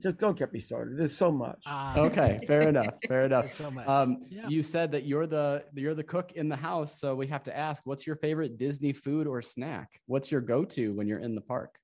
[0.00, 0.96] just don't get me started.
[0.98, 1.62] There's so much.
[1.66, 2.94] Ah, Okay, fair enough.
[3.08, 3.54] Fair enough.
[3.56, 3.86] so much.
[3.86, 4.48] Um, yeah.
[4.48, 7.56] You said that you're the you're the cook in the house, so we have to
[7.56, 10.00] ask, what's your favorite Disney food or snack?
[10.06, 11.78] What's your go-to when you're in the park?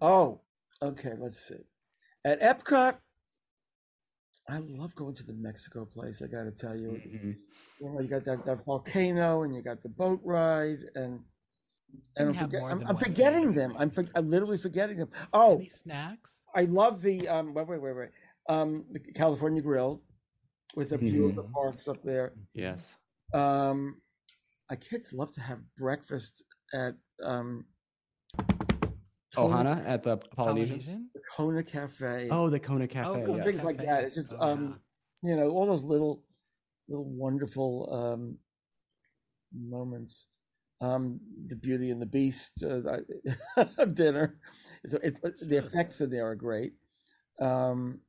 [0.00, 0.40] Oh,
[0.82, 1.12] okay.
[1.18, 1.64] Let's see.
[2.24, 2.96] At Epcot,
[4.48, 6.22] I love going to the Mexico place.
[6.22, 7.36] I got to tell you, Mhm.
[7.80, 11.20] you know, you got that, that volcano, and you got the boat ride, and
[12.16, 13.54] and I'm, have forget- I'm, I'm forgetting favorite.
[13.54, 13.76] them.
[13.78, 15.08] I'm for, I'm literally forgetting them.
[15.32, 16.42] Oh, Any snacks?
[16.54, 17.54] I love the um.
[17.54, 18.08] Wait, wait, wait, wait.
[18.48, 20.02] Um, the California Grill,
[20.74, 21.52] with a few of the Mhm.
[21.52, 22.34] parks up there.
[22.54, 22.96] Yes.
[23.34, 24.00] Um,
[24.70, 27.64] my kids love to have breakfast at um.
[29.34, 30.78] Kona- Ohana at the Polynesian.
[30.78, 31.10] Polynesian?
[31.36, 32.28] Kona Cafe.
[32.30, 33.08] Oh, the Kona Cafe.
[33.08, 33.44] Oh, Little yes.
[33.46, 34.04] things like that.
[34.04, 34.80] It's just Oh, um,
[35.22, 36.22] you know, all those little,
[36.88, 38.38] little wonderful um
[39.52, 40.28] moments.
[40.80, 41.18] Um,
[41.48, 43.64] the Beauty and the Beast uh,
[43.94, 44.38] dinner.
[44.86, 46.74] So it's uh, the effects in there are great.
[47.40, 48.00] Um,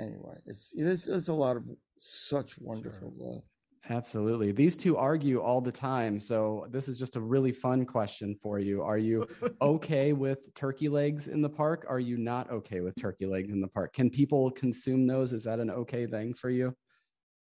[0.00, 1.64] anyway, it's there's, there's a lot of
[1.96, 3.44] such wonderful.
[3.88, 4.50] Absolutely.
[4.50, 6.18] These two argue all the time.
[6.18, 8.82] So this is just a really fun question for you.
[8.82, 9.28] Are you
[9.62, 11.86] okay with turkey legs in the park?
[11.88, 13.92] Are you not okay with turkey legs in the park?
[13.92, 15.32] Can people consume those?
[15.32, 16.74] Is that an okay thing for you?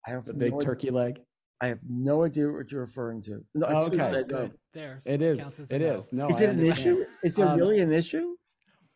[0.07, 1.19] I have The no big idea- turkey leg?
[1.63, 3.41] I have no idea what you're referring to.
[3.55, 4.17] No, Oh, as soon as okay.
[4.17, 4.23] I know.
[4.25, 4.51] good.
[4.73, 4.97] There.
[4.99, 5.39] so It is.
[5.39, 5.97] counts as a It no.
[5.97, 6.11] is.
[6.13, 7.05] No, Is it an issue?
[7.23, 8.35] Is it Um, really an issue?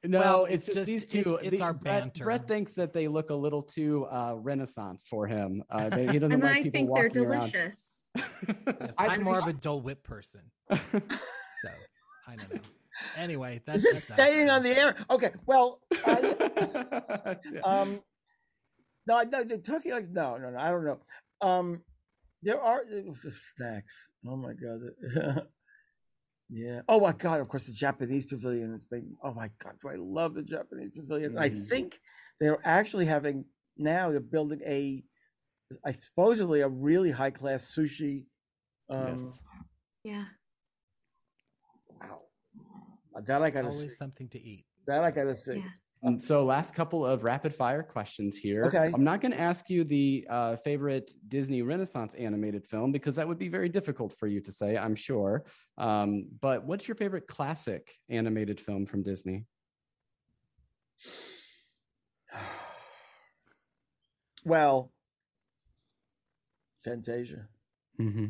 [0.03, 1.19] No, Well, it's, it's just, just- these two.
[1.19, 2.23] it's- it's the- our Brett, banter.
[2.25, 5.63] Brett thinks that they look a little too uh, Renaissance for him.
[5.69, 8.09] Uh, they, he doesn't And like I people think they're delicious.
[8.17, 10.41] Yes, I I'm more of a appreciate- Dole Whip person.
[10.69, 11.69] So
[12.27, 12.59] I don't know.
[13.15, 14.13] Anyway, that's Is just us.
[14.17, 14.95] staying on the air?
[15.09, 15.31] Okay.
[15.45, 17.61] Well, I, Yeah.
[17.63, 18.01] um,
[19.07, 20.09] no, no, the turkey legs.
[20.11, 20.57] No, no, no.
[20.59, 20.99] I don't know.
[21.41, 21.81] Um,
[22.43, 24.09] there are the snacks.
[24.27, 24.79] Oh my god.
[26.49, 26.81] yeah.
[26.87, 27.39] Oh my god.
[27.41, 29.05] Of course, the Japanese pavilion is big.
[29.23, 31.33] Oh my god, do I love the Japanese pavilion?
[31.33, 31.39] Mhm.
[31.39, 31.99] I think
[32.39, 33.45] they're actually having
[33.77, 34.11] now.
[34.11, 35.03] They're building a,
[35.83, 38.25] I supposedly a really high class sushi.
[38.89, 39.43] Um, yes.
[40.03, 40.25] Yeah.
[41.99, 42.21] Wow.
[43.25, 43.77] That I gotta see.
[43.79, 44.65] Always something to eat.
[44.85, 45.57] That I gotta see.
[45.57, 45.69] Yeah.
[46.03, 48.65] And so, last couple of rapid fire questions here.
[48.65, 48.91] Okay.
[48.93, 53.27] I'm not going to ask you the uh, favorite Disney Renaissance animated film because that
[53.27, 55.45] would be very difficult for you to say, I'm sure.
[55.77, 59.45] Um, but what's your favorite classic animated film from Disney?
[64.45, 64.93] Well,
[66.85, 67.49] Fantasia.
[67.99, 68.27] Mm-hmm.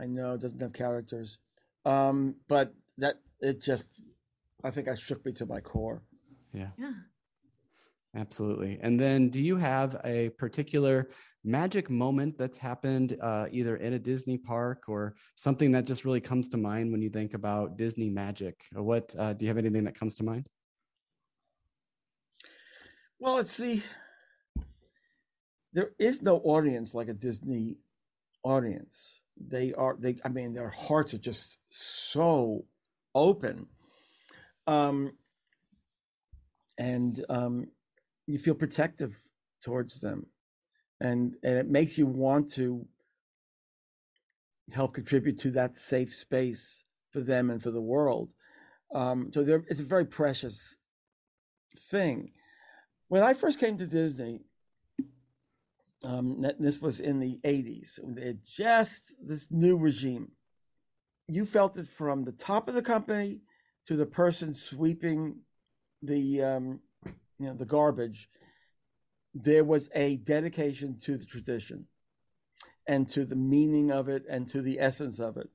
[0.00, 1.38] I know it doesn't have characters,
[1.84, 4.00] um, but that it just,
[4.64, 6.02] I think I shook me to my core.
[6.52, 6.92] Yeah, Yeah.
[8.16, 8.78] absolutely.
[8.82, 11.10] And then, do you have a particular
[11.44, 16.20] magic moment that's happened uh, either in a Disney park or something that just really
[16.20, 18.64] comes to mind when you think about Disney magic?
[18.74, 20.46] Or what uh, do you have anything that comes to mind?
[23.20, 23.82] Well, let's see.
[25.72, 27.76] There is no audience like a Disney
[28.42, 29.20] audience.
[29.36, 30.16] They are they.
[30.24, 32.64] I mean, their hearts are just so
[33.14, 33.66] open,
[34.68, 35.10] um,
[36.78, 37.66] and um,
[38.26, 39.18] you feel protective
[39.60, 40.26] towards them,
[41.00, 42.86] and and it makes you want to
[44.72, 48.28] help contribute to that safe space for them and for the world.
[48.94, 50.76] Um, so it's a very precious
[51.90, 52.30] thing
[53.08, 54.40] when I first came to Disney,
[56.04, 60.30] um, this was in the 80s, it just this new regime.
[61.26, 63.40] You felt it from the top of the company
[63.88, 65.40] to the person sweeping
[66.02, 68.30] the um, you know the garbage.
[69.34, 71.86] There was a dedication to the tradition
[72.86, 75.50] and to the meaning of it and to the essence of it.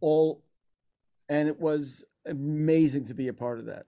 [0.00, 0.42] All
[1.28, 3.86] and it was amazing to be a part of that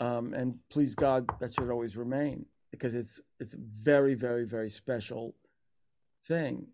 [0.00, 4.70] um, and please God, that should always remain because it's it's a very, very, very
[4.70, 5.34] special
[6.26, 6.66] thing.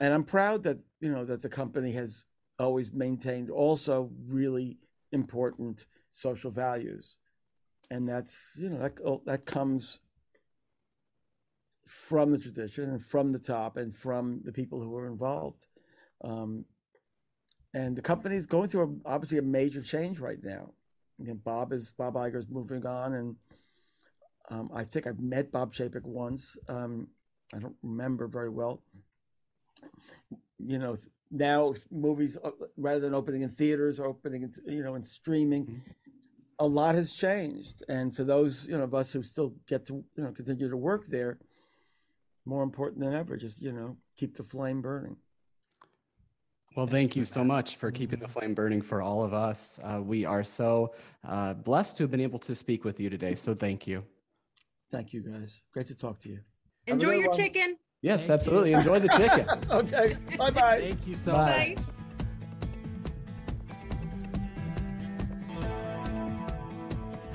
[0.00, 2.24] And I'm proud that you know that the company has
[2.60, 4.78] always maintained also really
[5.12, 7.18] important social values,
[7.90, 10.00] and that's you know that oh, that comes
[11.86, 15.66] from the tradition and from the top and from the people who are involved.
[16.22, 16.64] Um,
[17.74, 20.70] and the company is going through a, obviously a major change right now
[21.20, 23.36] again, Bob is Bob Iger's moving on, and
[24.50, 26.56] um, I think I've met Bob Chapek once.
[26.68, 27.08] Um,
[27.54, 28.82] I don't remember very well.
[30.58, 30.98] You know,
[31.30, 35.82] now movies uh, rather than opening in theaters, are opening in you know in streaming.
[36.58, 40.04] A lot has changed, and for those you know of us who still get to
[40.16, 41.38] you know continue to work there,
[42.44, 45.16] more important than ever, just you know keep the flame burning.
[46.76, 49.34] Well, Thank thank you you so much for keeping the flame burning for all of
[49.34, 49.80] us.
[49.82, 50.94] Uh, we are so
[51.26, 53.34] uh, blessed to have been able to speak with you today.
[53.34, 54.04] So thank you.
[54.92, 55.62] Thank you, guys.
[55.72, 56.38] Great to talk to you.
[56.86, 57.36] Enjoy your one.
[57.36, 57.76] chicken.
[58.02, 58.34] Yes, Thank you.
[58.34, 58.72] absolutely.
[58.72, 59.46] Enjoy the chicken.
[59.70, 60.16] okay.
[60.38, 60.80] Bye bye.
[60.80, 61.74] Thank you so Bye.
[61.76, 61.84] much.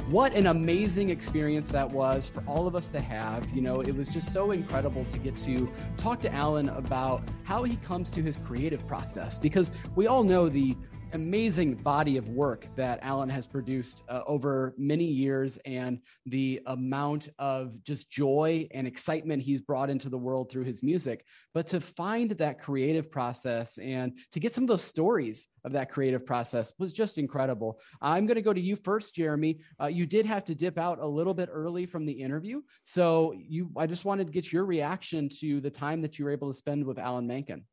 [0.09, 3.49] what an amazing experience that was for all of us to have.
[3.49, 7.63] You know, it was just so incredible to get to talk to Alan about how
[7.63, 10.77] he comes to his creative process because we all know the
[11.13, 17.29] amazing body of work that Alan has produced uh, over many years and the amount
[17.39, 21.25] of just joy and excitement he's brought into the world through his music.
[21.53, 25.89] But to find that creative process and to get some of those stories of that
[25.89, 27.79] creative process was just incredible.
[28.01, 29.59] I'm going to go to you first, Jeremy.
[29.81, 32.61] Uh, you did have to dip out a little bit early from the interview.
[32.83, 36.31] So you, I just wanted to get your reaction to the time that you were
[36.31, 37.63] able to spend with Alan Menken.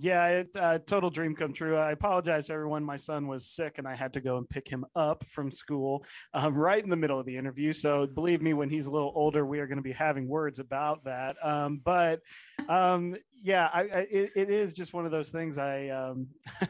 [0.00, 1.76] Yeah, it uh, total dream come true.
[1.76, 2.84] I apologize to everyone.
[2.84, 6.04] My son was sick, and I had to go and pick him up from school
[6.34, 7.72] um, right in the middle of the interview.
[7.72, 10.60] So believe me, when he's a little older, we are going to be having words
[10.60, 11.34] about that.
[11.42, 12.20] Um, but
[12.68, 15.58] um, yeah, I, I, it, it is just one of those things.
[15.58, 16.28] I um,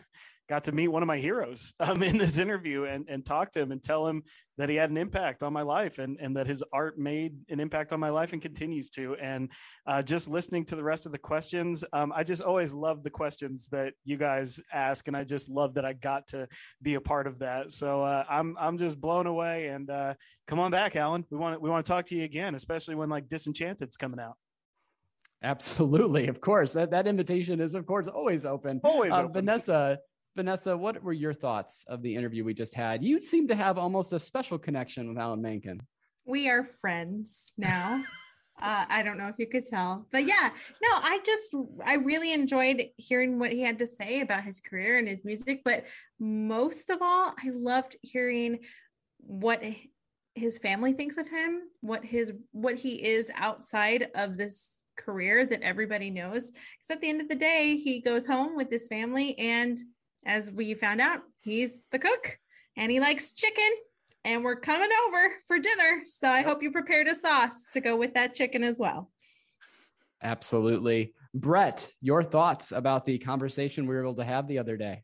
[0.49, 3.61] got to meet one of my heroes um, in this interview and, and talk to
[3.61, 4.23] him and tell him
[4.57, 7.61] that he had an impact on my life and, and that his art made an
[7.61, 9.15] impact on my life and continues to.
[9.17, 9.51] And
[9.87, 13.11] uh, just listening to the rest of the questions, um, I just always love the
[13.11, 15.07] questions that you guys ask.
[15.07, 16.49] And I just love that I got to
[16.83, 17.71] be a part of that.
[17.71, 20.15] So uh, I'm, I'm just blown away and uh,
[20.47, 21.25] come on back, Alan.
[21.31, 24.19] We want to, we want to talk to you again, especially when like Disenchanted's coming
[24.19, 24.35] out.
[25.43, 26.73] Absolutely, of course.
[26.73, 28.81] That that invitation is, of course, always open.
[28.83, 29.35] Always uh, open.
[29.35, 29.99] Vanessa,
[30.39, 33.03] Vanessa, what were your thoughts of the interview we just had?
[33.03, 35.83] You seem to have almost a special connection with Alan Menken.
[36.27, 38.05] We are friends now.
[38.63, 42.33] uh, I don't know if you could tell, but yeah, no, I just, I really
[42.33, 45.63] enjoyed hearing what he had to say about his career and his music.
[45.65, 45.87] But
[46.21, 48.61] most of all, I loved hearing
[49.17, 49.61] what
[50.37, 55.63] his family thinks of him, what his, what he is outside of this career that
[55.63, 56.53] everybody knows.
[56.53, 59.77] Because at the end of the day, he goes home with his family and
[60.27, 62.39] as we found out, he's the cook
[62.77, 63.71] and he likes chicken.
[64.25, 66.03] And we're coming over for dinner.
[66.05, 69.11] So I hope you prepared a sauce to go with that chicken as well.
[70.23, 71.15] Absolutely.
[71.35, 75.03] Brett, your thoughts about the conversation we were able to have the other day?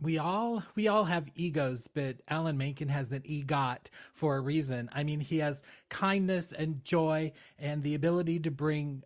[0.00, 4.88] we all we all have egos but alan menken has an egot for a reason
[4.92, 9.02] i mean he has kindness and joy and the ability to bring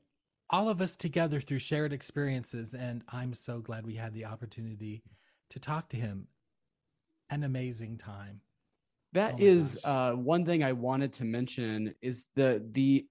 [0.51, 5.03] all of us together through shared experiences and i'm so glad we had the opportunity
[5.53, 6.27] to talk to him.
[7.31, 8.41] An amazing time.
[9.13, 13.07] That oh is uh, one thing I wanted to mention is the the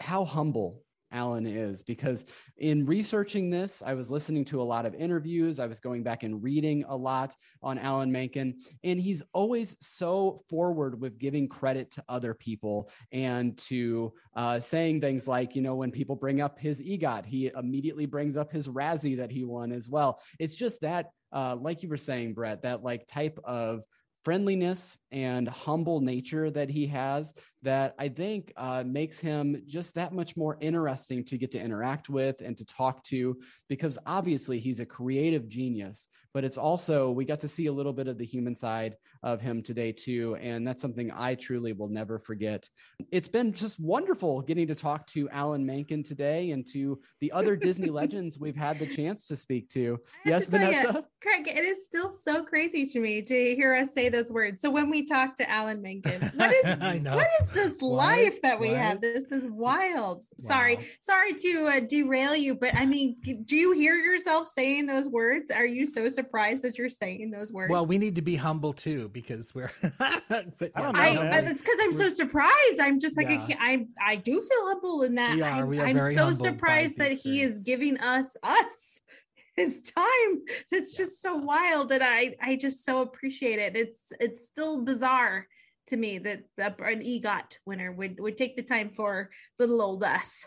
[0.00, 2.26] how humble Alan is because
[2.58, 5.58] in researching this, I was listening to a lot of interviews.
[5.58, 10.42] I was going back and reading a lot on Alan Menken, and he's always so
[10.50, 15.76] forward with giving credit to other people and to uh, saying things like, you know,
[15.76, 19.72] when people bring up his EGOT, he immediately brings up his Razzie that he won
[19.72, 20.20] as well.
[20.38, 23.82] It's just that, uh, like you were saying, Brett, that like type of
[24.24, 27.32] friendliness and humble nature that he has
[27.62, 32.08] that I think uh, makes him just that much more interesting to get to interact
[32.08, 33.36] with and to talk to
[33.68, 37.92] because obviously he's a creative genius, but it's also, we got to see a little
[37.92, 40.36] bit of the human side of him today too.
[40.40, 42.68] And that's something I truly will never forget.
[43.10, 47.56] It's been just wonderful getting to talk to Alan Menken today and to the other
[47.56, 49.98] Disney legends we've had the chance to speak to.
[50.24, 50.92] Yes, to Vanessa?
[50.94, 54.60] You, Craig, it is still so crazy to me to hear us say those words.
[54.60, 56.64] So when we talk to Alan Menken, what is,
[57.04, 58.78] what is this life that we what?
[58.78, 59.00] have?
[59.00, 60.18] This is wild.
[60.18, 60.22] Wow.
[60.38, 65.08] Sorry, sorry to uh, derail you, but I mean, do you hear yourself saying those
[65.08, 65.50] words?
[65.50, 67.70] Are you so surprised that you're saying those words?
[67.70, 69.70] Well, we need to be humble too because we're.
[69.98, 70.92] but, yeah.
[70.94, 72.80] I, I, it's because I'm so surprised.
[72.80, 73.56] I'm just like yeah.
[73.60, 75.34] I, I, I do feel humble in that.
[75.34, 79.02] We are, we are I'm so surprised that he is giving us us
[79.56, 84.46] his time that's just so wild and i i just so appreciate it it's it's
[84.46, 85.48] still bizarre
[85.88, 90.02] to me that, that an egot winner would would take the time for little old
[90.04, 90.44] us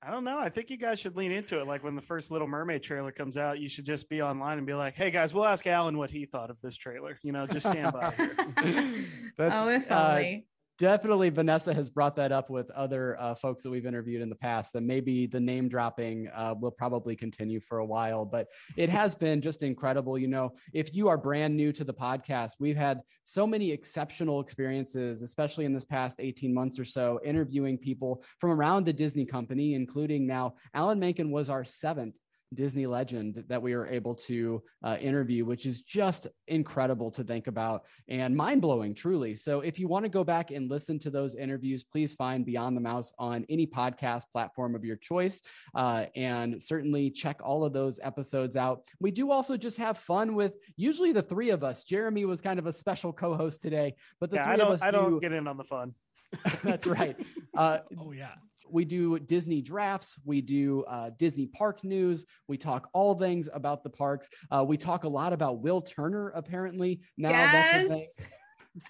[0.00, 0.38] I don't know.
[0.38, 1.66] I think you guys should lean into it.
[1.66, 4.66] Like when the first Little Mermaid trailer comes out, you should just be online and
[4.66, 7.46] be like, "Hey guys, we'll ask Alan what he thought of this trailer." You know,
[7.46, 8.14] just stand by.
[9.38, 10.46] oh, if uh, only
[10.78, 14.34] definitely Vanessa has brought that up with other uh, folks that we've interviewed in the
[14.34, 14.72] past.
[14.72, 19.14] That maybe the name dropping uh, will probably continue for a while, but it has
[19.14, 20.16] been just incredible.
[20.16, 24.40] You know, if you are brand new to the podcast, we've had so many exceptional
[24.40, 29.26] experiences, especially in this past 18 months or so, interviewing people from around the Disney
[29.26, 32.18] company, including now Alan Menken was our seventh
[32.54, 37.46] Disney legend that we were able to uh, interview, which is just incredible to think
[37.46, 39.36] about and mind blowing, truly.
[39.36, 42.76] So, if you want to go back and listen to those interviews, please find Beyond
[42.76, 45.40] the Mouse on any podcast platform of your choice.
[45.74, 48.84] Uh, and certainly check all of those episodes out.
[49.00, 51.84] We do also just have fun with usually the three of us.
[51.84, 54.66] Jeremy was kind of a special co host today, but the yeah, three I don't,
[54.68, 55.94] of us I don't get in on the fun.
[56.62, 57.16] That's right.
[57.56, 58.34] Uh, Oh yeah.
[58.72, 63.82] We do Disney drafts, we do uh, Disney park news, we talk all things about
[63.82, 64.30] the parks.
[64.50, 67.00] Uh, we talk a lot about Will Turner, apparently.
[67.16, 68.06] Now that's a thing.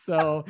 [0.05, 0.45] So,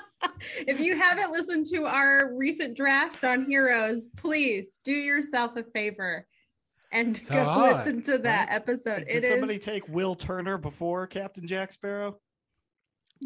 [0.66, 6.26] if you haven't listened to our recent draft on heroes, please do yourself a favor
[6.92, 9.06] and go God, listen to that episode.
[9.06, 12.18] Did It somebody is take Will Turner before Captain Jack Sparrow?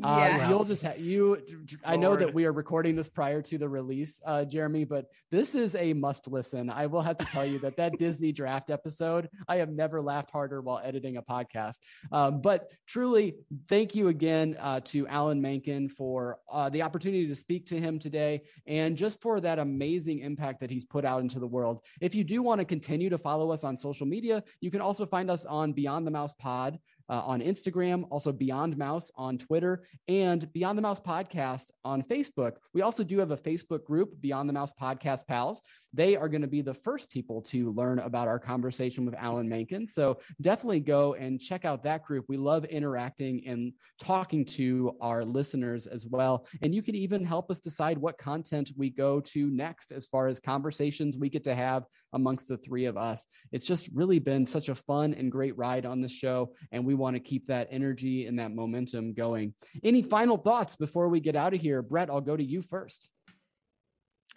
[0.03, 1.39] Uh, you'll just ha- you.
[1.85, 5.55] I know that we are recording this prior to the release, uh, Jeremy, but this
[5.55, 6.69] is a must listen.
[6.69, 10.31] I will have to tell you that that Disney draft episode, I have never laughed
[10.33, 11.81] harder while editing a podcast.
[12.11, 13.37] Um, but truly,
[13.69, 18.01] thank you again uh, to Alan Menken for uh, the opportunity to speak to him
[18.01, 21.85] today and just for that amazing impact that he's put out into the world.
[22.01, 25.07] If you do want to continue to follow us on social media, you can also
[25.07, 26.79] find us on Beyond the Mouse Pod.
[27.11, 32.53] Uh, on Instagram, also Beyond Mouse on Twitter, and Beyond the Mouse Podcast on Facebook.
[32.73, 35.61] We also do have a Facebook group, Beyond the Mouse Podcast Pals.
[35.95, 39.49] They are going to be the first people to learn about our conversation with Alan
[39.49, 39.87] Menken.
[39.87, 42.25] So definitely go and check out that group.
[42.29, 46.47] We love interacting and talking to our listeners as well.
[46.63, 50.27] And you can even help us decide what content we go to next as far
[50.27, 53.27] as conversations we get to have amongst the three of us.
[53.53, 56.53] It's just really been such a fun and great ride on the show.
[56.73, 59.55] And we want to keep that energy and that momentum going.
[59.85, 61.83] Any final thoughts before we get out of here?
[61.83, 63.09] Brett, I'll go to you first.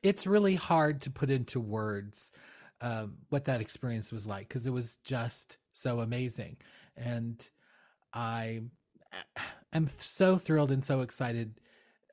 [0.04, 2.32] It's really hard to put into words
[2.82, 6.58] um, what that experience was like because it was just so amazing
[6.96, 7.50] and
[8.14, 8.62] i
[9.74, 11.60] am so thrilled and so excited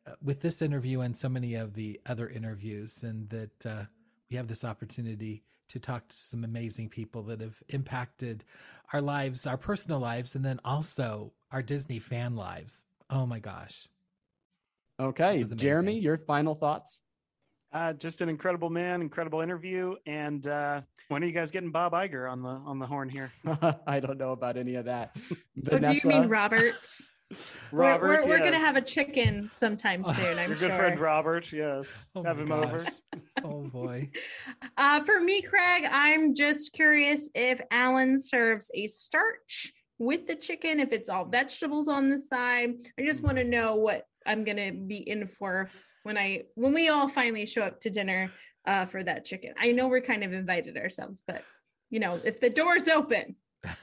[0.07, 3.85] uh, with this interview and so many of the other interviews and that uh,
[4.30, 8.45] we have this opportunity to talk to some amazing people that have impacted
[8.93, 13.87] our lives our personal lives and then also our disney fan lives oh my gosh
[15.01, 15.45] Okay.
[15.57, 17.03] Jeremy, your final thoughts?
[17.75, 19.97] Uh, just an incredible man, incredible interview.
[20.07, 23.33] And uh, when are you guys getting Bob Iger on the on the horn here?
[23.87, 25.14] I don't know about any of that.
[25.70, 26.75] Oh, do you mean Robert?
[27.72, 30.39] Robert, we're, we're, we're gonna have a chicken sometime soon.
[30.39, 30.68] I'm your sure.
[30.68, 31.51] good friend Robert.
[31.53, 32.85] Yes, Oh have my him over.
[33.45, 34.11] oh boy
[34.77, 40.81] Uh, for me, Craig, I'm just curious if Alan serves a starch with the chicken,
[40.81, 42.75] if it's all vegetables on the side.
[42.99, 45.70] I just want to know what I'm gonna be in for
[46.05, 48.30] when I when we all finally show up to dinner
[48.66, 49.52] uh, for that chicken.
[49.59, 51.42] I know we're kind of invited ourselves, but
[51.90, 53.34] you know, if the door's open,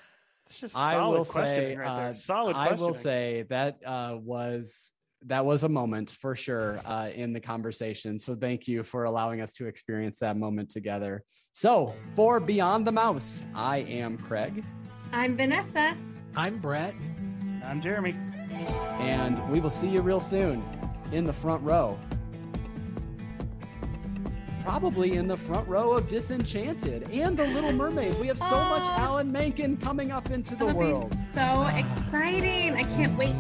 [0.45, 2.09] It's just I solid will questioning say, right there.
[2.09, 4.91] uh, Solid I will say that uh, was
[5.27, 8.17] that was a moment for sure uh, in the conversation.
[8.17, 11.23] So thank you for allowing us to experience that moment together.
[11.51, 14.63] So for Beyond the Mouse, I am Craig,
[15.11, 15.95] I'm Vanessa.
[16.35, 16.95] i'm brett
[17.63, 18.15] I'm Jeremy.
[18.99, 20.63] and we will see you real soon
[21.11, 21.99] in the front row.
[24.63, 28.19] Probably in the front row of Disenchanted and The Little Mermaid.
[28.19, 28.95] We have so much oh.
[28.97, 31.09] Alan Menken coming up into the world.
[31.09, 32.75] be so exciting.
[32.75, 33.35] I can't wait.